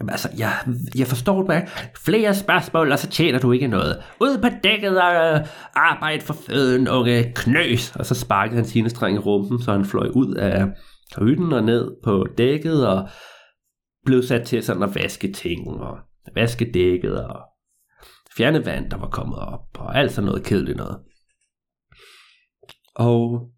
[0.00, 0.52] Jamen altså, jeg,
[0.98, 1.70] jeg forstår det ikke.
[2.04, 4.02] Flere spørgsmål, og så tjener du ikke noget.
[4.20, 7.96] Ud på dækket og øh, arbejde for føden, unge knøs.
[7.96, 10.66] Og så sparkede han sine streng i rumpen, så han fløj ud af
[11.18, 13.08] hytten og ned på dækket og
[14.04, 15.98] blev sat til sådan at vaske ting og
[16.34, 17.40] vaske dækket og
[18.36, 21.00] fjerne vand, der var kommet op og alt sådan noget kedeligt noget.
[22.94, 23.50] Og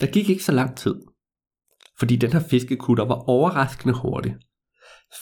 [0.00, 0.94] der gik ikke så lang tid,
[1.98, 4.36] fordi den her fiskekutter var overraskende hurtig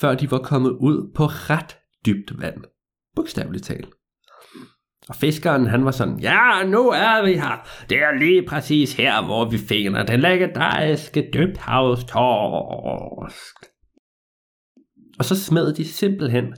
[0.00, 2.64] før de var kommet ud på ret dybt vand.
[3.16, 3.94] Bogstaveligt talt.
[5.10, 7.66] Og fiskeren, han var sådan, ja, nu er vi her.
[7.90, 13.54] Det er lige præcis her, hvor vi finder den legendariske dybhavstorsk.
[15.18, 16.54] Og så smed de simpelthen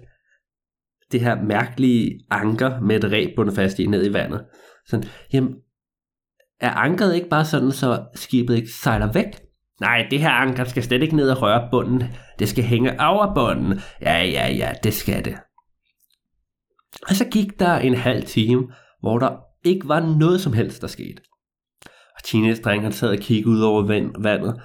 [1.12, 4.44] det her mærkelige anker med et ræb bundet fast i ned i vandet.
[4.86, 5.54] Sådan, jamen,
[6.60, 9.40] er ankeret ikke bare sådan, så skibet ikke sejler væk?
[9.80, 12.02] Nej, det her anker skal slet ikke ned og røre bunden.
[12.38, 13.80] Det skal hænge over bunden.
[14.02, 15.34] Ja, ja, ja, det skal det.
[17.08, 18.62] Og så gik der en halv time,
[19.00, 21.22] hvor der ikke var noget som helst, der skete.
[21.86, 23.82] Og teenage han sad og kiggede ud over
[24.22, 24.62] vandet.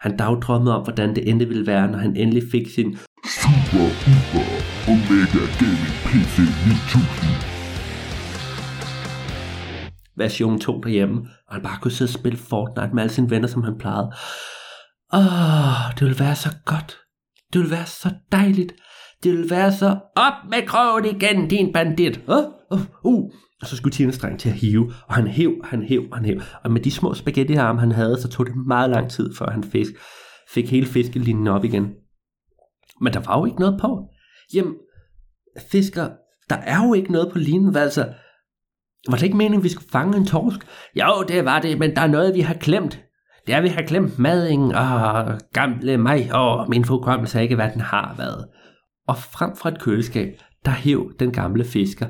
[0.00, 2.98] Han dagdrømmede om, hvordan det endte ville være, når han endelig fik sin
[3.40, 4.48] Super Uber
[4.90, 7.58] Omega Gaming PC 9000
[10.18, 13.48] version 2 derhjemme, og han bare kunne sidde og spille Fortnite med alle sine venner,
[13.48, 14.12] som han plejede.
[15.12, 16.98] Åh, det ville være så godt.
[17.52, 18.72] Det ville være så dejligt.
[19.22, 22.20] Det vil være så op med krogen igen, din bandit.
[22.28, 22.34] Uh,
[22.70, 23.30] uh, uh.
[23.60, 26.40] Og så skulle Tina Streng til at hive, og han hæv, han hæv, han hæv.
[26.64, 29.64] Og med de små spaghettiarme, han havde, så tog det meget lang tid, før han
[29.64, 29.92] fisk,
[30.54, 31.90] fik hele fiskelinjen op igen.
[33.00, 34.08] Men der var jo ikke noget på.
[34.54, 34.74] Jamen,
[35.70, 36.08] fisker,
[36.50, 38.08] der er jo ikke noget på linen, altså,
[39.08, 40.60] var det ikke meningen, at vi skulle fange en torsk?
[40.94, 43.00] Jo, det var det, men der er noget, vi har glemt.
[43.46, 47.70] Det er, vi har glemt madingen, og gamle mig, og min forkommelse er ikke, hvad
[47.72, 48.48] den har været.
[49.08, 52.08] Og frem fra et køleskab, der hæv den gamle fisker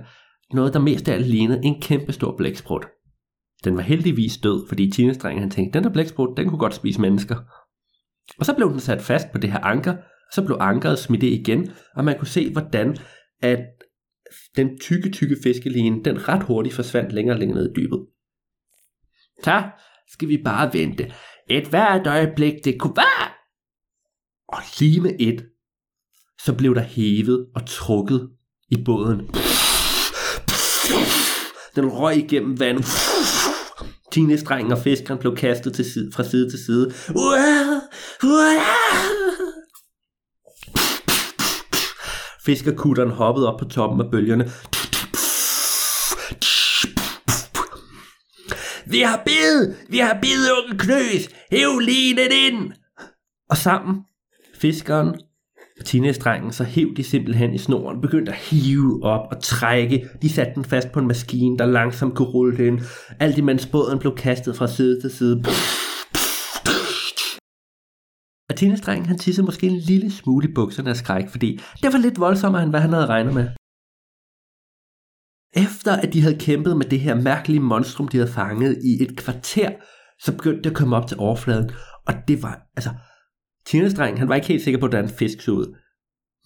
[0.55, 2.87] noget, der mest af alt lignede en kæmpe stor blæksprut.
[3.65, 7.01] Den var heldigvis død, fordi tinestrengen han tænkte, den der blæksprut, den kunne godt spise
[7.01, 7.37] mennesker.
[8.39, 11.23] Og så blev den sat fast på det her anker, og så blev ankeret smidt
[11.23, 12.97] igen, og man kunne se, hvordan
[13.41, 13.59] at
[14.57, 18.07] den tykke, tykke fiskeline, den ret hurtigt forsvandt længere og længere ned i dybet.
[19.45, 19.63] Så
[20.09, 21.13] skal vi bare vente.
[21.51, 23.33] Et hvert øjeblik, det kunne være.
[24.49, 25.48] Og lige med et,
[26.45, 28.29] så blev der hævet og trukket
[28.71, 29.19] i båden.
[31.77, 32.87] Den røg igennem vandet.
[34.13, 36.93] Tinestrengen og fiskeren blev kastet til side, fra side til side.
[42.45, 44.45] Fiskerkutteren hoppede op på toppen af bølgerne.
[48.91, 49.75] Vi har bid!
[49.89, 51.29] Vi har bid, unge knøs!
[51.51, 52.73] Hæv linen ind!
[53.51, 53.97] Og sammen,
[54.55, 55.15] fiskeren
[55.79, 60.09] og teenage så hæv de simpelthen i snoren, begyndte at hive op og trække.
[60.23, 62.81] De satte den fast på en maskine, der langsomt kunne rulle den ind.
[63.21, 65.43] Alt imens båden blev kastet fra side til side.
[68.51, 71.99] Og teenage han tissede måske en lille smule i bukserne af skræk, fordi det var
[71.99, 73.49] lidt voldsommere, end hvad han havde regnet med.
[75.67, 79.17] Efter at de havde kæmpet med det her mærkelige monstrum, de havde fanget i et
[79.17, 79.71] kvarter,
[80.21, 81.71] så begyndte det at komme op til overfladen.
[82.07, 82.91] Og det var, altså,
[83.71, 85.75] teenage han var ikke helt sikker på, hvordan fisk så ud.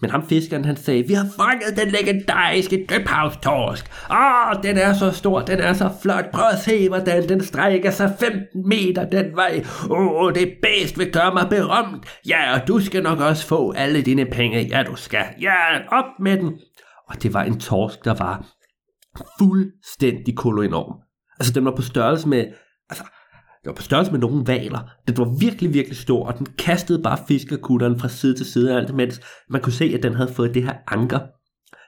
[0.02, 3.90] Men ham fiskeren, han sagde, vi har fanget den legendariske dybhavstorsk.
[4.11, 6.30] Åh, den er så stor, den er så flot.
[6.32, 9.64] Prøv at se, hvordan den strækker sig 15 meter den vej.
[9.90, 12.06] Åh, det bedst vil gøre mig berømt.
[12.28, 14.61] Ja, og du skal nok også få alle dine penge.
[14.61, 15.24] Ja, du skal.
[15.40, 15.54] Ja,
[15.88, 16.52] op med den.
[17.08, 18.46] Og det var en torsk, der var
[19.38, 20.94] fuldstændig koloenorm.
[21.40, 22.46] Altså, den var på størrelse med,
[22.90, 23.04] altså,
[23.62, 24.90] det var på størrelse med nogle valer.
[25.09, 28.94] Den var virkelig, virkelig stor, og den kastede bare fiskerkutteren fra side til side, alt
[28.94, 29.20] mens
[29.51, 31.20] man kunne se, at den havde fået det her anker,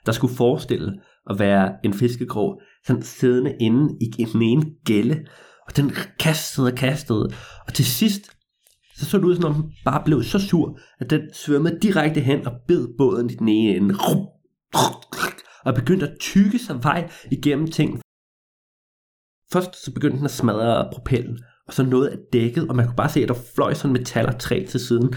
[0.07, 5.25] der skulle forestille at være en fiskekrog, sådan siddende inde i den ene gælde,
[5.67, 7.31] og den kastede og kastede,
[7.67, 8.23] og til sidst,
[8.97, 12.21] så så det ud, som om den bare blev så sur, at den svømmede direkte
[12.21, 13.95] hen og bed båden i den ene ende,
[15.65, 18.01] og begyndte at tykke sig vej igennem ting.
[19.53, 22.97] Først så begyndte den at smadre propellen, og så noget af dækket, og man kunne
[22.97, 25.15] bare se, at der fløj sådan metal og træ til siden.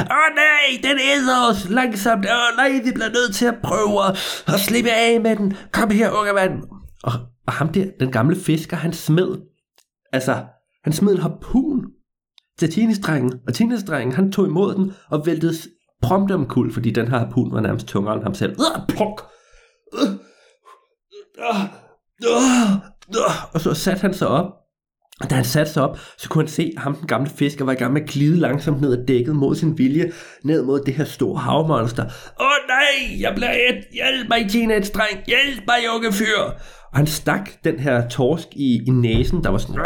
[0.00, 2.26] Åh oh, nej, den æder os langsomt.
[2.26, 4.08] Åh oh, nej, vi bliver nødt til at prøve
[4.54, 5.56] at slippe af med den.
[5.72, 6.62] Kom her, unge mand.
[7.02, 7.12] Og,
[7.46, 9.36] og ham der, den gamle fisker, han smed,
[10.12, 10.44] altså,
[10.84, 11.84] han smed en harpun
[12.58, 15.54] til teenage og teenage han tog imod den og væltede
[16.02, 18.50] prompte omkuld, fordi den her harpun var nærmest tungere end ham selv.
[18.50, 19.22] Øh, uh, pluk!
[19.94, 20.14] Øh, øh,
[21.42, 21.64] øh,
[22.24, 22.72] øh,
[23.08, 23.54] øh.
[23.54, 24.52] Og så satte han sig op,
[25.20, 27.64] og da han satte sig op, så kunne han se, at ham, den gamle fisker,
[27.64, 30.12] var i gang med at glide langsomt ned ad dækket mod sin vilje,
[30.44, 32.04] ned mod det her store havmonster.
[32.04, 33.84] Åh oh, nej, jeg bliver et.
[33.92, 35.24] Hjælp mig, teenage-dreng.
[35.26, 36.40] Hjælp mig, unge fyr.
[36.92, 39.80] Og han stak den her torsk i, i næsen, der var sådan...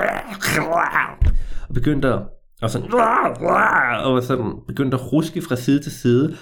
[1.68, 2.20] Og begyndte at
[2.62, 2.94] og sådan,
[4.04, 6.36] og sådan begyndte at ruske fra side til side,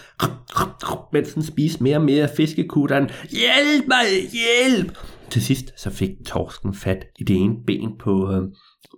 [1.13, 3.11] mens den spiste mere og mere af fiskekutteren.
[3.31, 4.99] Hjælp mig, hjælp!
[5.31, 8.43] Til sidst så fik torsken fat i det ene ben på, øh,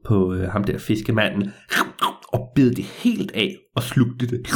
[0.05, 1.53] på øh, ham der fiskemanden,
[2.33, 4.47] og bed det helt af og slugte det.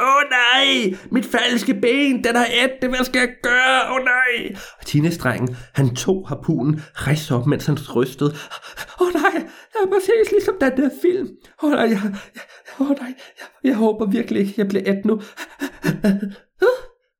[0.00, 3.90] Åh oh, nej, mit falske ben, den har ædt det, hvad skal jeg gøre?
[3.90, 4.56] Åh oh, nej.
[4.80, 8.30] Og teenage han tog harpunen, rejste op, mens han rystede.
[9.00, 9.32] Åh oh, nej,
[9.74, 11.28] jeg er præcis ligesom den der film.
[11.62, 12.00] Åh oh, nej, jeg,
[12.34, 12.42] jeg,
[12.80, 15.20] oh, nej jeg, jeg håber virkelig ikke, jeg bliver ædt nu.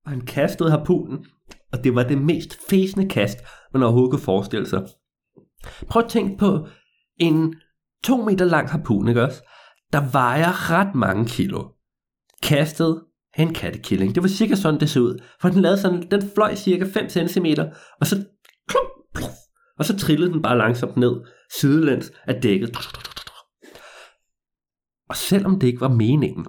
[0.04, 1.24] Og han kastede harpunen,
[1.72, 3.38] og det var det mest fæsende kast,
[3.72, 4.82] man overhovedet kunne forestille sig.
[5.88, 6.68] Prøv at tænke på
[7.16, 7.54] en
[8.04, 9.42] to meter lang harpun, ikke også?
[9.92, 11.68] Der vejer ret mange kilo.
[12.42, 13.02] Kastet
[13.34, 14.14] af en kattekilling.
[14.14, 15.22] Det var cirka sådan, det så ud.
[15.40, 17.46] For den lavede sådan, den fløj cirka 5 cm,
[18.00, 18.24] og så
[18.68, 19.30] klump, pluf,
[19.78, 21.12] og så trillede den bare langsomt ned,
[21.60, 22.76] sidelæns af dækket.
[25.08, 26.46] Og selvom det ikke var meningen,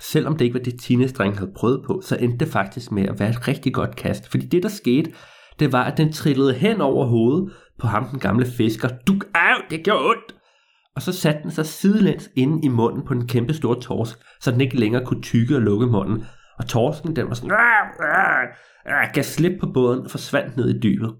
[0.00, 3.20] selvom det ikke var det teenage havde prøvet på, så endte det faktisk med at
[3.20, 4.28] være et rigtig godt kast.
[4.28, 5.12] Fordi det der skete,
[5.58, 8.88] det var, at den trillede hen over hovedet på ham, den gamle fisker.
[9.06, 10.34] Du, af, det gjorde ondt!
[10.96, 14.50] Og så satte den sig sidelæns inde i munden på den kæmpe store torsk, så
[14.50, 16.24] den ikke længere kunne tykke og lukke munden.
[16.58, 17.50] Og torsken, den var sådan,
[19.14, 21.14] gav slip på båden og forsvandt ned i dybet.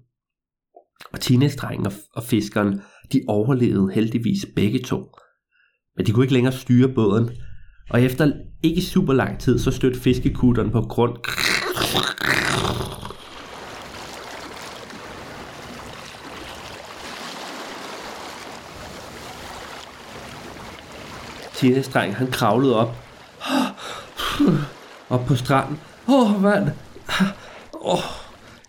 [1.13, 2.81] Og teenage og, og fiskeren,
[3.13, 5.15] de overlevede heldigvis begge to.
[5.97, 7.29] Men de kunne ikke længere styre båden,
[7.89, 8.31] og efter
[8.63, 11.15] ikke super lang tid, så stødte fiskekutteren på grund
[21.59, 22.95] teenage han kravlede op.
[25.09, 25.79] Op på stranden.
[26.07, 26.67] Åh, oh, mand.
[27.73, 27.99] Åh, oh,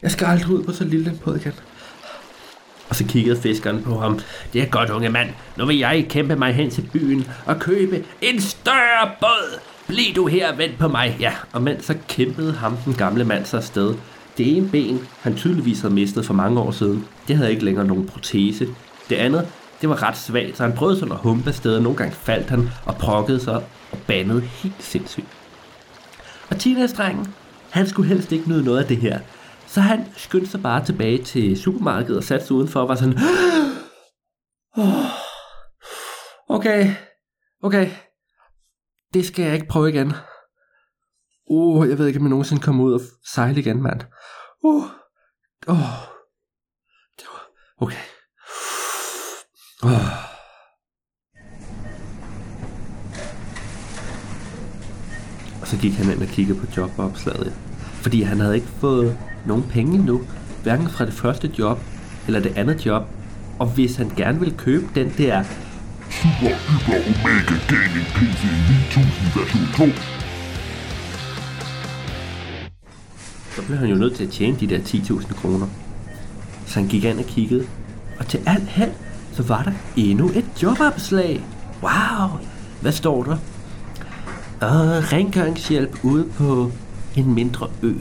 [0.02, 1.52] jeg skal aldrig ud på så lille en båd igen.
[2.88, 4.20] Og så kiggede fiskeren på ham.
[4.52, 5.30] Det er godt, unge mand.
[5.56, 9.60] Nu vil jeg kæmpe mig hen til byen og købe en større båd.
[9.86, 11.16] Bliv du her og vent på mig.
[11.20, 13.94] Ja, og mens så kæmpede ham, den gamle mand, sig afsted.
[14.38, 17.86] Det ene ben, han tydeligvis havde mistet for mange år siden, det havde ikke længere
[17.86, 18.68] nogen protese.
[19.10, 19.48] Det andet,
[19.80, 22.50] det var ret svagt, så han prøvede sådan at humpe afsted, og nogle gange faldt
[22.50, 25.26] han og prokkede sig og bandede helt sindssygt.
[26.50, 27.26] Og teenage
[27.70, 29.20] han skulle helst ikke nyde noget af det her,
[29.66, 33.18] så han skyndte sig bare tilbage til supermarkedet og satte sig udenfor og var sådan,
[36.48, 36.94] okay,
[37.62, 37.90] okay,
[39.14, 40.12] det skal jeg ikke prøve igen.
[41.50, 43.00] Uh, jeg ved ikke, om jeg nogensinde kommer ud og
[43.34, 44.00] sejle igen, mand.
[44.62, 44.84] Uh,
[45.66, 45.76] oh,
[47.18, 48.19] det var, okay.
[49.82, 49.90] Oh.
[55.60, 57.52] Og så gik han ind og kiggede på jobopslaget.
[58.02, 60.20] Fordi han havde ikke fået nogen penge endnu.
[60.62, 61.80] Hverken fra det første job
[62.26, 63.02] eller det andet job.
[63.58, 65.44] Og hvis han gerne ville købe den der
[66.10, 68.42] Super Hyper Omega Gaming PC
[68.94, 70.20] 9000 version 2
[73.56, 75.66] så blev han jo nødt til at tjene de der 10.000 kroner.
[76.66, 77.66] Så han gik ind og kiggede,
[78.18, 78.92] og til alt held,
[79.40, 81.44] så var der endnu et jobopslag.
[81.82, 82.38] Wow,
[82.80, 83.36] hvad står der?
[84.60, 86.70] Og rengøringshjælp ude på
[87.16, 87.92] en mindre ø.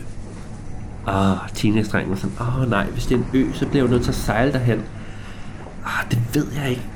[1.06, 3.84] Og uh, teenage-drengen var sådan, åh oh, nej, hvis det er en ø, så bliver
[3.84, 4.84] jeg nødt til at sejle derhen.
[5.86, 6.90] Ah, det ved jeg ikke.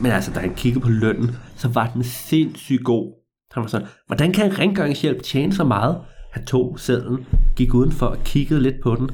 [0.00, 3.12] Men altså, da han kiggede på lønnen, så var den sindssygt god.
[3.52, 6.00] Han var sådan, hvordan kan en rengøringshjælp tjene så meget?
[6.32, 7.26] Han tog sædlen,
[7.56, 9.10] gik udenfor og kiggede lidt på den.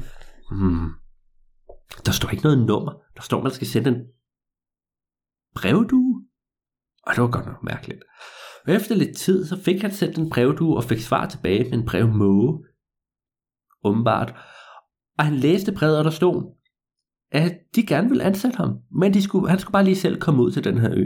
[0.51, 0.89] Hmm.
[2.05, 2.91] Der står ikke noget nummer.
[3.17, 4.01] Der står, man skal sende en
[5.55, 6.25] brevdue.
[7.03, 8.03] Og det var godt nok mærkeligt.
[8.67, 11.73] Og efter lidt tid, så fik han sendt en brevdue og fik svar tilbage med
[11.73, 12.65] en brevmåge.
[13.83, 14.35] Åbenbart.
[15.17, 16.55] Og han læste brevet, og der stod,
[17.31, 20.43] at de gerne ville ansætte ham, men de skulle, han skulle bare lige selv komme
[20.43, 21.05] ud til den her ø.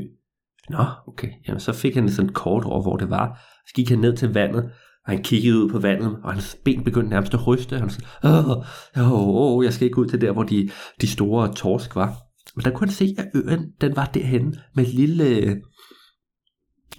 [0.70, 1.32] Nå, okay.
[1.47, 3.39] Jamen, så fik han sådan et kort over, hvor det var.
[3.68, 4.72] Så gik han ned til vandet,
[5.05, 7.79] og han kiggede ud på vandet, og hans ben begyndte nærmest at ryste.
[7.79, 8.49] Han sagde, åh,
[8.97, 10.69] åh, åh, jeg skal ikke ud til der, hvor de,
[11.01, 12.17] de store torsk var.
[12.55, 15.55] Men der kunne han se, at øen, den var derhen med et lille...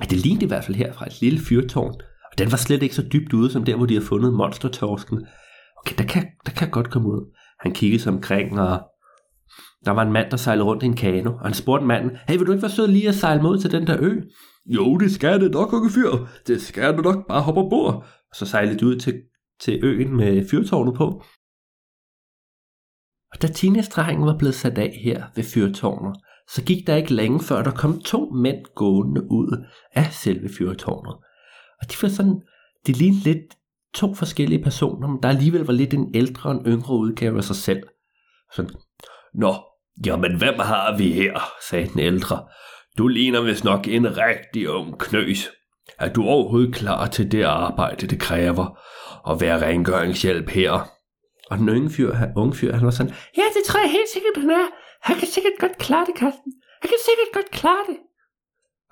[0.01, 1.95] Det lignede i hvert fald her fra et lille fyrtårn.
[2.33, 5.27] Og den var slet ikke så dybt ude, som der, hvor de havde fundet monstertorsken.
[5.77, 7.37] Okay, der kan, der kan godt komme ud.
[7.61, 8.81] Han kiggede sig omkring, og
[9.85, 12.37] der var en mand, der sejlede rundt i en kano, og han spurgte manden, hey,
[12.37, 14.21] vil du ikke være sød lige at sejle mod til den der ø?
[14.67, 16.11] Jo, det skal det nok, unge fyr.
[16.47, 17.95] Det skal du nok bare hoppe ombord.
[18.31, 19.23] Og så sejlede de ud til,
[19.61, 21.25] til øen med fyrtårnet på.
[23.33, 26.17] Og da teenage var blevet sat af her ved fyrtårnet,
[26.49, 31.15] så gik der ikke længe før der kom to mænd gående ud af selve fyrtårnet.
[31.81, 32.43] Og de var sådan,
[32.87, 33.55] det lignede lidt
[33.95, 37.45] to forskellige personer, men der alligevel var lidt en ældre og en yngre udgave af
[37.45, 37.83] sig selv.
[38.55, 38.71] Sådan,
[39.35, 39.55] Nå,
[40.07, 41.41] jamen hvem har vi her,
[41.71, 42.49] sagde den ældre.
[42.99, 45.51] Du ligner vist nok en rigtig ung knøs.
[45.99, 48.79] Er du overhovedet klar til det arbejde, det kræver
[49.31, 50.89] at være rengøringshjælp her?
[51.51, 54.09] Og den unge fyr, han, unge fyr, han var sådan, ja, det tror jeg helt
[54.13, 54.67] sikkert, han er.
[55.03, 56.53] Han kan sikkert godt klare det, Karsten.
[56.83, 57.97] Han kan sikkert godt klare det.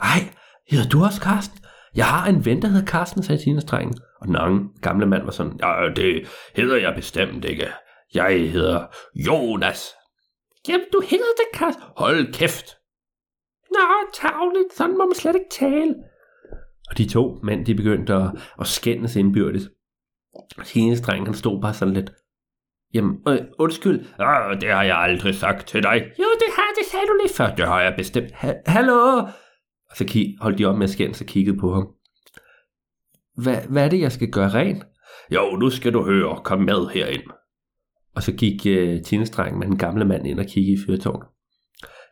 [0.01, 0.35] Ej,
[0.71, 1.59] hedder du også Karsten?
[1.95, 3.95] Jeg har en ven, der hedder Karsten, sagde Tina-strengen.
[4.21, 7.69] Og den unge, gamle mand var sådan, ja, det hedder jeg bestemt ikke.
[8.15, 9.95] Jeg hedder Jonas.
[10.69, 11.85] Jamen, du hedder det, Karsten.
[11.97, 12.80] Hold kæft.
[13.73, 15.95] Nå, tavligt, sådan må man slet ikke tale.
[16.91, 19.63] Og de to mænd, de begyndte at, at skændes indbyrdes.
[20.59, 22.11] Og Tina-strengen, han stod bare sådan lidt,
[22.95, 24.05] Jamen, øh, undskyld.
[24.19, 25.95] Ah, det har jeg aldrig sagt til dig.
[26.19, 27.55] Jo, det har det sagde du lige før.
[27.55, 28.33] Det har jeg bestemt.
[28.33, 29.17] Ha- Hallo?
[29.91, 31.87] Og så ki- holdt de op med at skændes og kiggede på ham.
[33.41, 34.85] Hva- hvad er det, jeg skal gøre rent?
[35.35, 36.41] Jo, nu skal du høre.
[36.45, 37.23] Kom med herind.
[38.17, 41.29] Og så gik øh, tjenestrengen med den gamle mand ind og kiggede i fyrtårnet.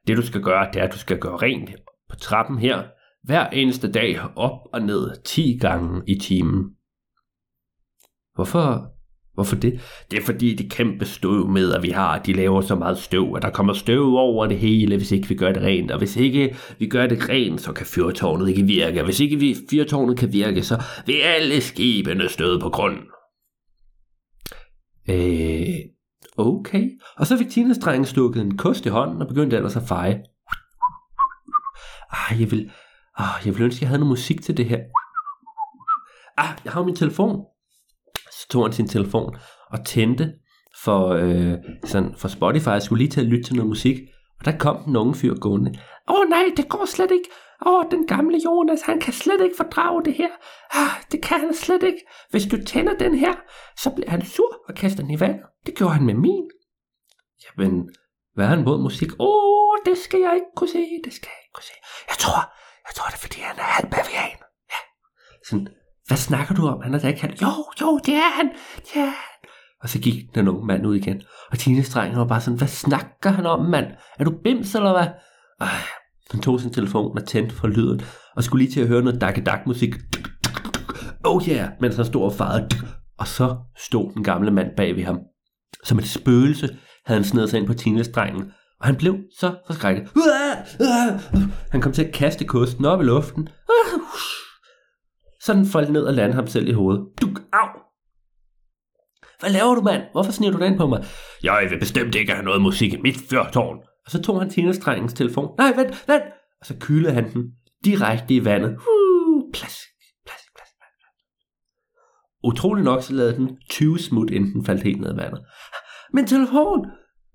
[0.08, 1.70] Det du skal gøre, det er, at du skal gøre rent
[2.10, 2.82] på trappen her,
[3.24, 6.64] hver eneste dag op og ned 10 gange i timen.
[8.34, 8.92] Hvorfor,
[9.34, 9.80] hvorfor det?
[10.10, 13.34] Det er fordi det kæmpe støv med, at vi har, de laver så meget støv,
[13.36, 15.90] at der kommer støv over det hele, hvis ikke vi gør det rent.
[15.90, 19.00] Og hvis ikke vi gør det rent, så kan fyrtårnet ikke virke.
[19.00, 23.04] Og hvis ikke vi fyrtårnet kan virke, så vil alle skibene støde på grunden.
[25.10, 25.97] Øh,
[26.38, 26.90] okay.
[27.16, 30.22] Og så fik Tina-strengen stukket en kost i hånden og begyndte ellers at feje.
[32.10, 32.70] Ah, jeg vil,
[33.18, 34.78] ah, jeg vil ønske, jeg havde noget musik til det her.
[36.36, 37.44] Ah, jeg har min telefon.
[38.14, 39.36] Så tog han sin telefon
[39.70, 40.32] og tændte
[40.84, 42.68] for, øh, sådan, for Spotify.
[42.68, 43.98] Jeg skulle lige til at lytte til noget musik.
[44.38, 45.70] Og der kom den unge fyr gående.
[46.08, 47.28] Åh oh, nej, det går slet ikke.
[47.66, 50.30] Åh, den gamle Jonas, han kan slet ikke fordrage det her.
[50.70, 52.06] Ah, det kan han slet ikke.
[52.30, 53.34] Hvis du tænder den her,
[53.76, 55.40] så bliver han sur og kaster den i vand.
[55.66, 56.50] Det gjorde han med min.
[57.44, 57.90] Jamen,
[58.34, 59.08] hvad er han mod musik?
[59.12, 61.76] Åh, oh, det skal jeg ikke kunne se, det skal jeg ikke kunne se.
[62.08, 62.40] Jeg tror,
[62.86, 64.38] jeg tror det er, fordi han er halv bavian.
[64.72, 64.80] Ja.
[65.48, 65.68] Sådan,
[66.06, 66.82] hvad snakker du om?
[66.82, 67.36] Han er da ikke halv.
[67.42, 68.50] Jo, jo, det er han.
[68.96, 69.12] Ja.
[69.82, 71.22] Og så gik den unge mand ud igen.
[71.50, 73.86] Og Tines Streng var bare sådan, hvad snakker han om, mand?
[74.18, 75.08] Er du bims, eller hvad?
[75.60, 75.68] Ej,
[76.30, 78.00] han tog sin telefon og tændte for lyden,
[78.36, 79.94] og skulle lige til at høre noget dak dak musik.
[81.24, 82.68] Oh yeah, mens han stod og farede.
[83.18, 85.18] Og så stod den gamle mand bag ved ham.
[85.84, 86.66] Som et spøgelse
[87.06, 90.08] havde han snedet sig ind på tinglestrengen, og han blev så forskrækket.
[91.70, 93.48] Han kom til at kaste kosten op i luften.
[95.40, 97.06] Så den faldt ned og landede ham selv i hovedet.
[97.20, 97.68] Duk, au!
[99.40, 100.02] Hvad laver du, mand?
[100.12, 101.04] Hvorfor sniger du den på mig?
[101.42, 103.76] Jeg vil bestemt ikke have noget musik i mit fyrtårn.
[104.08, 105.54] Og så tog han Tina-strengens telefon.
[105.58, 106.22] Nej, vent, vent!
[106.60, 107.52] Og så kylede han den
[107.84, 108.70] direkte i vandet.
[108.70, 109.88] Uh, plask,
[110.26, 110.94] plask, plask, plask.
[112.44, 115.40] Utrolig nok så lavede den 20 smut, inden den faldt helt ned i vandet.
[116.12, 116.86] Min telefon!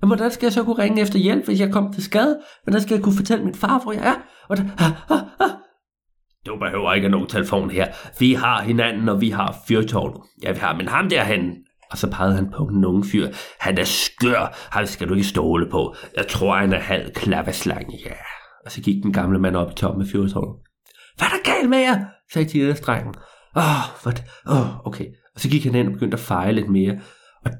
[0.02, 2.42] Men hvordan skal jeg så kunne ringe efter hjælp, hvis jeg kom til skade?
[2.64, 4.16] Hvordan skal jeg kunne fortælle min far, hvor jeg er?
[4.50, 5.52] Og der, ah, ah, ah.
[6.46, 7.88] Du behøver ikke nogen telefon her.
[8.20, 10.22] Vi har hinanden, og vi har fyrtårnet.
[10.44, 11.56] Ja, vi har, men ham derhen,
[11.94, 13.28] og så pegede han på den unge fyr.
[13.60, 15.96] Han er skør, han skal du ikke stole på.
[16.18, 18.14] Jeg tror, han er halv klappeslange, ja.
[18.66, 20.56] Og så gik den gamle mand op i toppen af fyrtårnet.
[21.18, 22.06] Hvad er der galt med jer?
[22.34, 23.14] sagde Tina strengen.
[23.56, 24.14] Åh, oh, hvad?
[24.48, 25.06] Åh, oh, okay.
[25.36, 27.00] Og så gik han ind og begyndte at feje lidt mere.
[27.46, 27.52] Og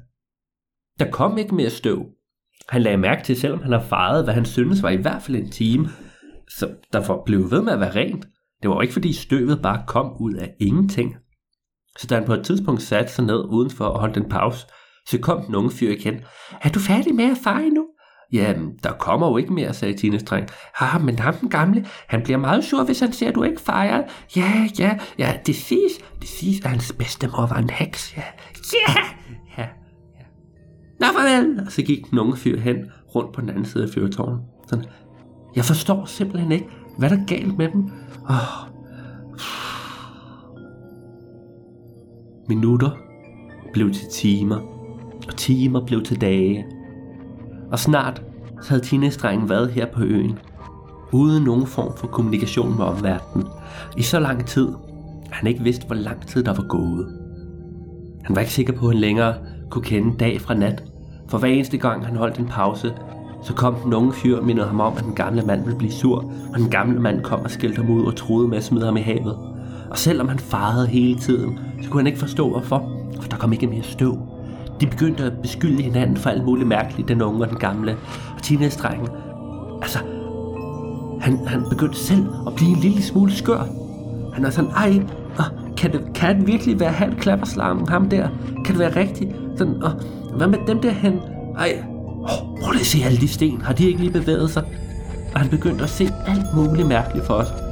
[0.98, 2.04] der kom ikke mere støv.
[2.68, 5.36] Han lagde mærke til, selvom han har fejret, hvad han syntes var i hvert fald
[5.36, 5.88] en time,
[6.48, 8.26] så der blev ved med at være rent.
[8.62, 11.16] Det var jo ikke fordi støvet bare kom ud af ingenting.
[11.98, 14.66] Så da han på et tidspunkt satte sig ned udenfor og holdt en pause,
[15.08, 16.14] så kom den unge fyr igen.
[16.62, 17.86] Er du færdig med at feje nu?
[18.32, 20.48] Jamen, der kommer jo ikke mere, sagde Tine streng.
[20.80, 23.60] Ah, men ham den gamle, han bliver meget sur, hvis han ser, at du ikke
[23.60, 24.02] fejrer.
[24.36, 28.16] Ja, ja, ja, det siges, det siges, at hans bedstemor var en heks.
[28.16, 28.22] Ja,
[28.72, 29.02] ja,
[29.58, 29.68] ja.
[30.18, 30.24] ja.
[31.00, 31.60] Nå, farvel.
[31.66, 32.76] Og så gik den unge fyr hen
[33.14, 34.40] rundt på den anden side af fyrtårnet.
[34.68, 34.84] Sådan,
[35.56, 36.66] jeg forstår simpelthen ikke,
[36.98, 37.90] hvad der er galt med dem.
[38.30, 38.74] Åh,
[42.48, 42.90] Minutter
[43.72, 44.56] blev til timer,
[45.28, 46.66] og timer blev til dage.
[47.72, 48.22] Og snart
[48.62, 50.38] så havde teenage været her på øen,
[51.12, 53.46] uden nogen form for kommunikation med omverdenen,
[53.96, 54.68] i så lang tid,
[55.26, 57.18] at han ikke vidste, hvor lang tid der var gået.
[58.24, 59.34] Han var ikke sikker på, at han længere
[59.70, 60.84] kunne kende dag fra nat,
[61.28, 62.94] for hver eneste gang han holdt en pause,
[63.42, 65.92] så kom den unge fyr og mindede ham om, at den gamle mand ville blive
[65.92, 68.84] sur, og den gamle mand kom og skældte ham ud og troede med at smide
[68.84, 69.53] ham i havet.
[69.94, 72.90] Og selvom han farede hele tiden, så kunne han ikke forstå hvorfor.
[73.20, 74.18] for der kom ikke mere støv.
[74.80, 77.96] De begyndte at beskylde hinanden for alt muligt mærkeligt, den unge og den gamle.
[78.36, 79.08] Og teenage-drengen,
[79.82, 79.98] altså,
[81.20, 83.66] han, han begyndte selv at blive en lille smule skør.
[84.34, 85.02] Han var sådan, ej,
[85.38, 85.44] og
[85.76, 88.28] kan, det, kan det virkelig være han klapperslangen, ham der?
[88.64, 89.30] Kan det være rigtigt?
[89.56, 89.92] Sådan, og
[90.36, 91.20] hvad med dem der hen?
[91.58, 91.84] Ej,
[92.22, 93.60] oh, prøv lige at se alle de sten.
[93.60, 94.62] Har de ikke lige bevæget sig?
[95.34, 97.63] Og han begyndte at se alt muligt mærkeligt for os.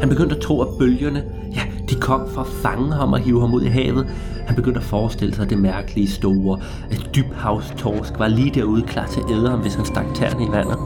[0.00, 1.22] Han begyndte at tro, at bølgerne,
[1.54, 4.06] ja, de kom for at fange ham og hive ham ud i havet.
[4.46, 6.58] Han begyndte at forestille sig det mærkelige store,
[6.90, 10.52] at dybhavstorsk var lige derude klar til at æde ham, hvis han stak tæerne i
[10.52, 10.76] vandet.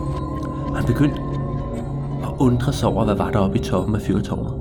[0.69, 1.21] Og han begyndte
[2.23, 4.53] at undre sig over, hvad var der oppe i toppen af fyrtårnet.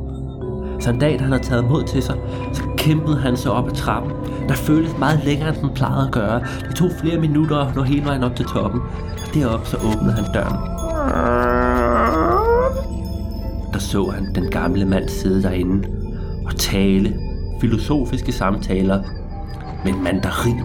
[0.80, 2.16] Så en dag, da han havde taget mod til sig,
[2.54, 4.12] så kæmpede han sig op ad trappen.
[4.48, 6.42] Der føltes meget længere, end den plejede at gøre.
[6.68, 8.82] Det tog flere minutter at nå hele vejen op til toppen.
[9.28, 12.39] Og deroppe så åbnede han døren.
[13.80, 15.88] Der så han den gamle mand sidde derinde
[16.46, 17.20] og tale
[17.62, 19.04] filosofiske samtaler
[19.86, 20.62] med en mandarin.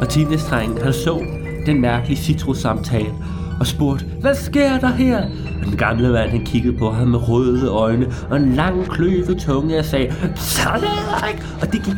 [0.00, 1.24] Og teenage han så
[1.66, 3.14] den mærkelige citrussamtale
[3.60, 5.24] og spurgte, hvad sker der her?
[5.60, 9.38] Og den gamle mand, han kiggede på ham med røde øjne og en lang kløvet
[9.38, 10.88] tunge og sagde, sådan
[11.30, 11.44] ikke!
[11.62, 11.94] Og det gik,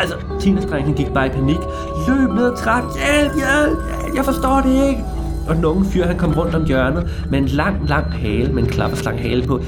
[0.00, 1.60] altså, teenage han gik bare i panik.
[2.08, 5.17] Løb ned ad trappen, hjælp, hjælp, hjælp, jeg forstår det ikke.
[5.48, 8.62] Og den unge fyr, han kom rundt om hjørnet med en lang, lang hale, med
[8.62, 9.58] en klapperslang hale på.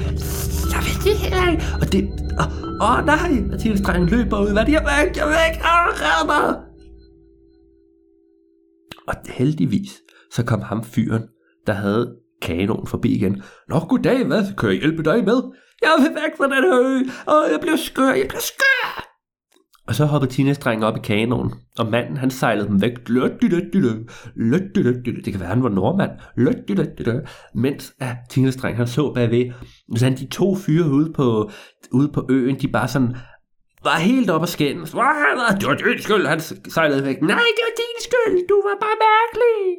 [0.73, 1.63] Jeg vil det heller ikke.
[1.81, 2.09] Og det...
[2.39, 3.31] Åh, oh, oh, nej!
[3.49, 4.51] Mathildes dreng løber ud.
[4.51, 4.73] Hvad er det?
[4.73, 5.61] Jeg væk, jeg væk!
[5.63, 6.55] Åh, oh, mig!
[9.07, 10.01] Og heldigvis,
[10.31, 11.23] så kom ham fyren,
[11.67, 13.43] der havde kanonen forbi igen.
[13.69, 14.55] Nå, goddag, hvad?
[14.57, 15.41] Kan jeg hjælpe dig med?
[15.81, 19.00] Jeg vil væk fra den her ø, og jeg bliver skør, jeg bliver skør!
[19.91, 23.07] Og så hoppede teenage op i kanonen, og manden han sejlede dem væk.
[23.07, 23.51] Det
[25.31, 26.11] kan være, han var nordmand.
[27.55, 29.51] Mens at teenage han så bagved,
[29.95, 31.51] så han de to fyre ude på,
[31.91, 33.15] ude på øen, de bare sådan
[33.83, 34.91] var helt op og skændes.
[34.91, 36.39] Det var din skyld, han
[36.69, 37.21] sejlede væk.
[37.21, 39.77] Nej, det var din skyld, du var bare mærkelig.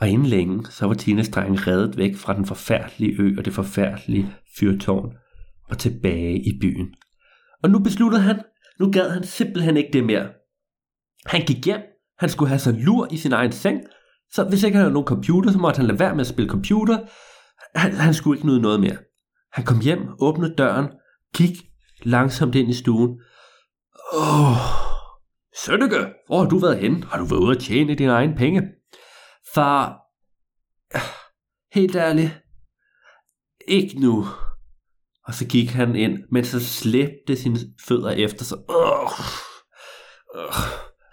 [0.00, 3.52] Og inden længe, så var Tinas dreng reddet væk fra den forfærdelige ø og det
[3.52, 5.12] forfærdelige fyrtårn
[5.70, 6.94] og tilbage i byen.
[7.64, 8.42] Og nu besluttede han,
[8.80, 10.28] nu gad han simpelthen ikke det mere.
[11.26, 11.80] Han gik hjem,
[12.18, 13.80] han skulle have sig lur i sin egen seng,
[14.30, 16.50] så hvis ikke han havde nogen computer, så måtte han lade være med at spille
[16.50, 16.98] computer.
[17.78, 18.96] Han, han skulle ikke nyde noget mere.
[19.52, 20.88] Han kom hjem, åbnede døren,
[21.36, 21.56] gik
[22.02, 23.20] langsomt ind i stuen.
[24.12, 24.56] Åh, oh,
[25.64, 27.04] Sønneke, hvor har du været henne?
[27.04, 28.62] Har du været ude at tjene dine egne penge?
[29.54, 30.00] Far,
[31.74, 32.42] helt ærligt,
[33.68, 34.26] ikke nu.
[35.26, 37.58] Og så gik han ind, men så slæbte sine
[37.88, 38.58] fødder efter sig.
[38.70, 39.10] Øh,
[40.36, 40.54] øh,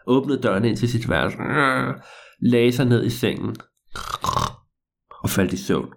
[0.07, 1.38] åbnede døren ind til sit værelse.
[1.38, 1.93] Øh,
[2.41, 3.55] lagde sig ned i sengen.
[5.24, 5.93] Og faldt i søvn.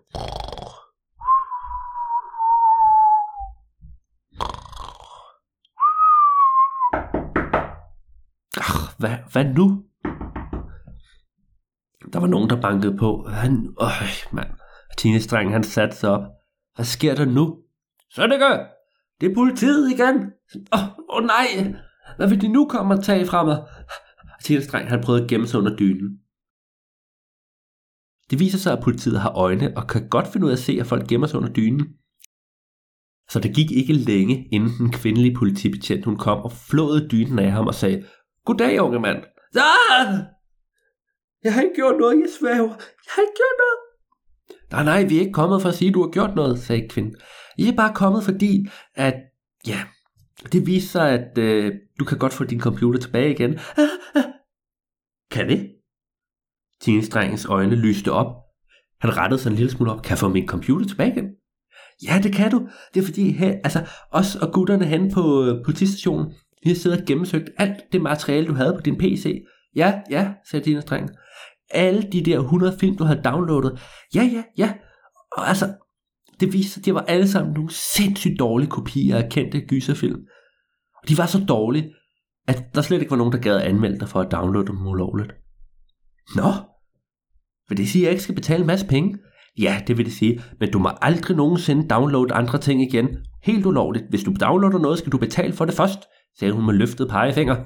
[8.98, 9.84] Hvad, hvad nu?
[12.12, 13.28] Der var nogen, der bankede på.
[13.28, 13.90] Han, øj,
[14.32, 14.50] mand.
[14.98, 16.22] Teenage-drengen, han satte sig op.
[16.74, 17.63] Hvad sker der nu?
[18.14, 18.52] Sønneke,
[19.20, 20.16] det er politiet igen.
[20.72, 21.46] Åh, oh, oh, nej,
[22.16, 23.66] hvad vil de nu komme og tage fra mig?
[24.44, 26.18] Teenage-drengen, han prøvede at gemme sig under dynen.
[28.30, 30.76] Det viser sig, at politiet har øjne og kan godt finde ud af at se,
[30.80, 31.86] at folk gemmer sig under dynen.
[33.30, 37.50] Så det gik ikke længe, inden den kvindelige politibetjent hun kom og flåede dynen af
[37.52, 38.04] ham og sagde,
[38.44, 39.24] Goddag, unge mand.
[39.56, 40.18] Ah!
[41.44, 42.74] Jeg har ikke gjort noget, jeg svæver.
[43.04, 43.78] Jeg har ikke gjort noget.
[44.70, 46.88] Nej, nej, vi er ikke kommet for at sige, at du har gjort noget, sagde
[46.88, 47.14] kvinden.
[47.58, 49.14] I er bare kommet, fordi at,
[49.66, 49.80] ja,
[50.52, 53.58] det viser sig, at øh, du kan godt få din computer tilbage igen.
[55.34, 55.70] Kan det?
[56.80, 58.26] Teenage-drengens øjne lyste op.
[59.00, 60.02] Han rettede sig en lille smule op.
[60.02, 61.30] Kan jeg få min computer tilbage igen?
[62.06, 62.68] Ja, det kan du.
[62.94, 66.32] Det er fordi, her, altså, os og gutterne hen på øh, politistationen,
[66.62, 69.44] vi har siddet og gennemsøgt alt det materiale, du havde på din PC.
[69.76, 71.10] Ja, ja, sagde teenage-drengen
[71.70, 73.80] alle de der 100 film, du havde downloadet.
[74.14, 74.74] Ja, ja, ja.
[75.32, 75.74] Og altså,
[76.40, 80.20] det viste sig, at det var alle sammen nogle sindssygt dårlige kopier af kendte gyserfilm.
[81.02, 81.94] Og de var så dårlige,
[82.48, 85.32] at der slet ikke var nogen, der gad anmelde dig for at downloade dem ulovligt.
[86.36, 86.52] Nå,
[87.68, 89.18] vil det sige, at jeg ikke skal betale en masse penge?
[89.58, 93.08] Ja, det vil det sige, men du må aldrig nogensinde downloade andre ting igen.
[93.42, 94.04] Helt ulovligt.
[94.10, 95.98] Hvis du downloader noget, skal du betale for det først,
[96.38, 97.56] sagde hun med løftet pegefinger.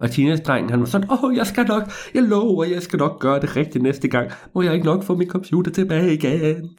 [0.00, 1.82] Og teenage-drengen, han var sådan, åh, jeg skal nok,
[2.14, 4.30] jeg lover, jeg skal nok gøre det rigtigt næste gang.
[4.54, 6.78] Må jeg ikke nok få min computer tilbage igen?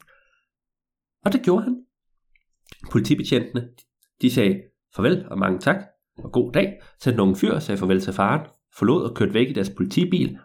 [1.24, 1.84] Og det gjorde han.
[2.90, 3.68] Politibetjentene,
[4.22, 4.62] de sagde
[4.96, 5.76] farvel og mange tak,
[6.18, 9.52] og god dag, så nogle fyr sagde farvel til faren, forlod og kørte væk i
[9.52, 10.38] deres politibil.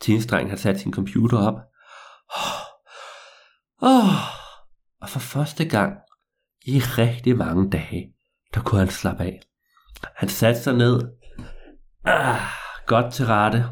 [0.00, 1.54] Tjenestdrengen har sat sin computer op.
[2.36, 2.62] Oh,
[3.82, 4.14] oh,
[5.00, 5.98] Og for første gang
[6.66, 8.14] i rigtig mange dage,
[8.54, 9.40] der kunne han slappe af.
[10.16, 11.00] Han satte sig ned,
[12.04, 12.40] ah,
[12.86, 13.64] godt til rette,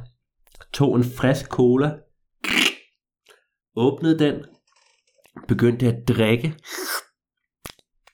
[0.72, 1.98] tog en frisk cola,
[3.76, 4.44] åbnede den,
[5.48, 6.58] begyndte at drikke,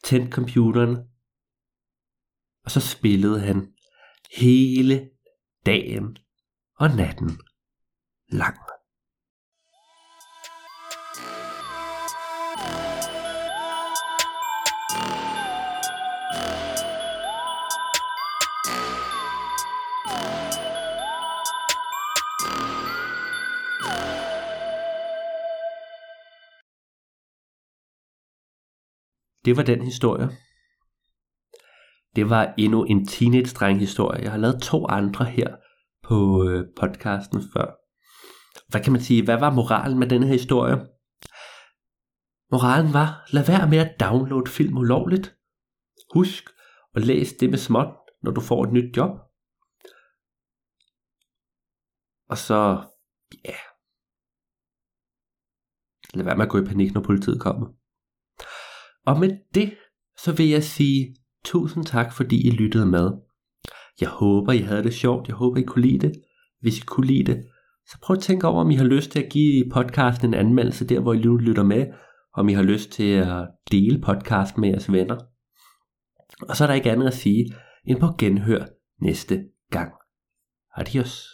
[0.04, 0.96] tændte computeren,
[2.64, 3.72] og så spillede han
[4.36, 5.10] hele
[5.66, 6.16] dagen
[6.78, 7.30] og natten
[8.28, 8.56] lang.
[29.53, 30.28] Det var den historie.
[32.16, 34.22] Det var endnu en teenage-dreng historie.
[34.22, 35.57] Jeg har lavet to andre her
[36.03, 37.66] på øh, podcasten før.
[38.68, 39.24] Hvad kan man sige?
[39.24, 40.76] Hvad var moralen med denne her historie?
[42.53, 45.36] Moralen var, lad være med at downloade film ulovligt.
[46.14, 46.44] Husk
[46.94, 49.11] at læse det med småt, når du får et nyt job.
[52.28, 52.61] Og så,
[53.44, 53.59] ja,
[56.14, 57.82] lad være med at gå i panik, når politiet kommer.
[59.07, 59.74] Og med det,
[60.18, 63.11] så vil jeg sige tusind tak, fordi I lyttede med.
[64.00, 65.28] Jeg håber, I havde det sjovt.
[65.28, 66.12] Jeg håber, I kunne lide det.
[66.61, 67.44] Hvis I kunne lide det,
[67.86, 70.86] så prøv at tænke over, om I har lyst til at give podcasten en anmeldelse
[70.86, 71.86] der, hvor I nu lytter med.
[72.34, 75.16] Om I har lyst til at dele podcasten med jeres venner.
[76.48, 78.64] Og så er der ikke andet at sige, end på genhør
[79.00, 79.92] næste gang.
[80.76, 81.32] Adios.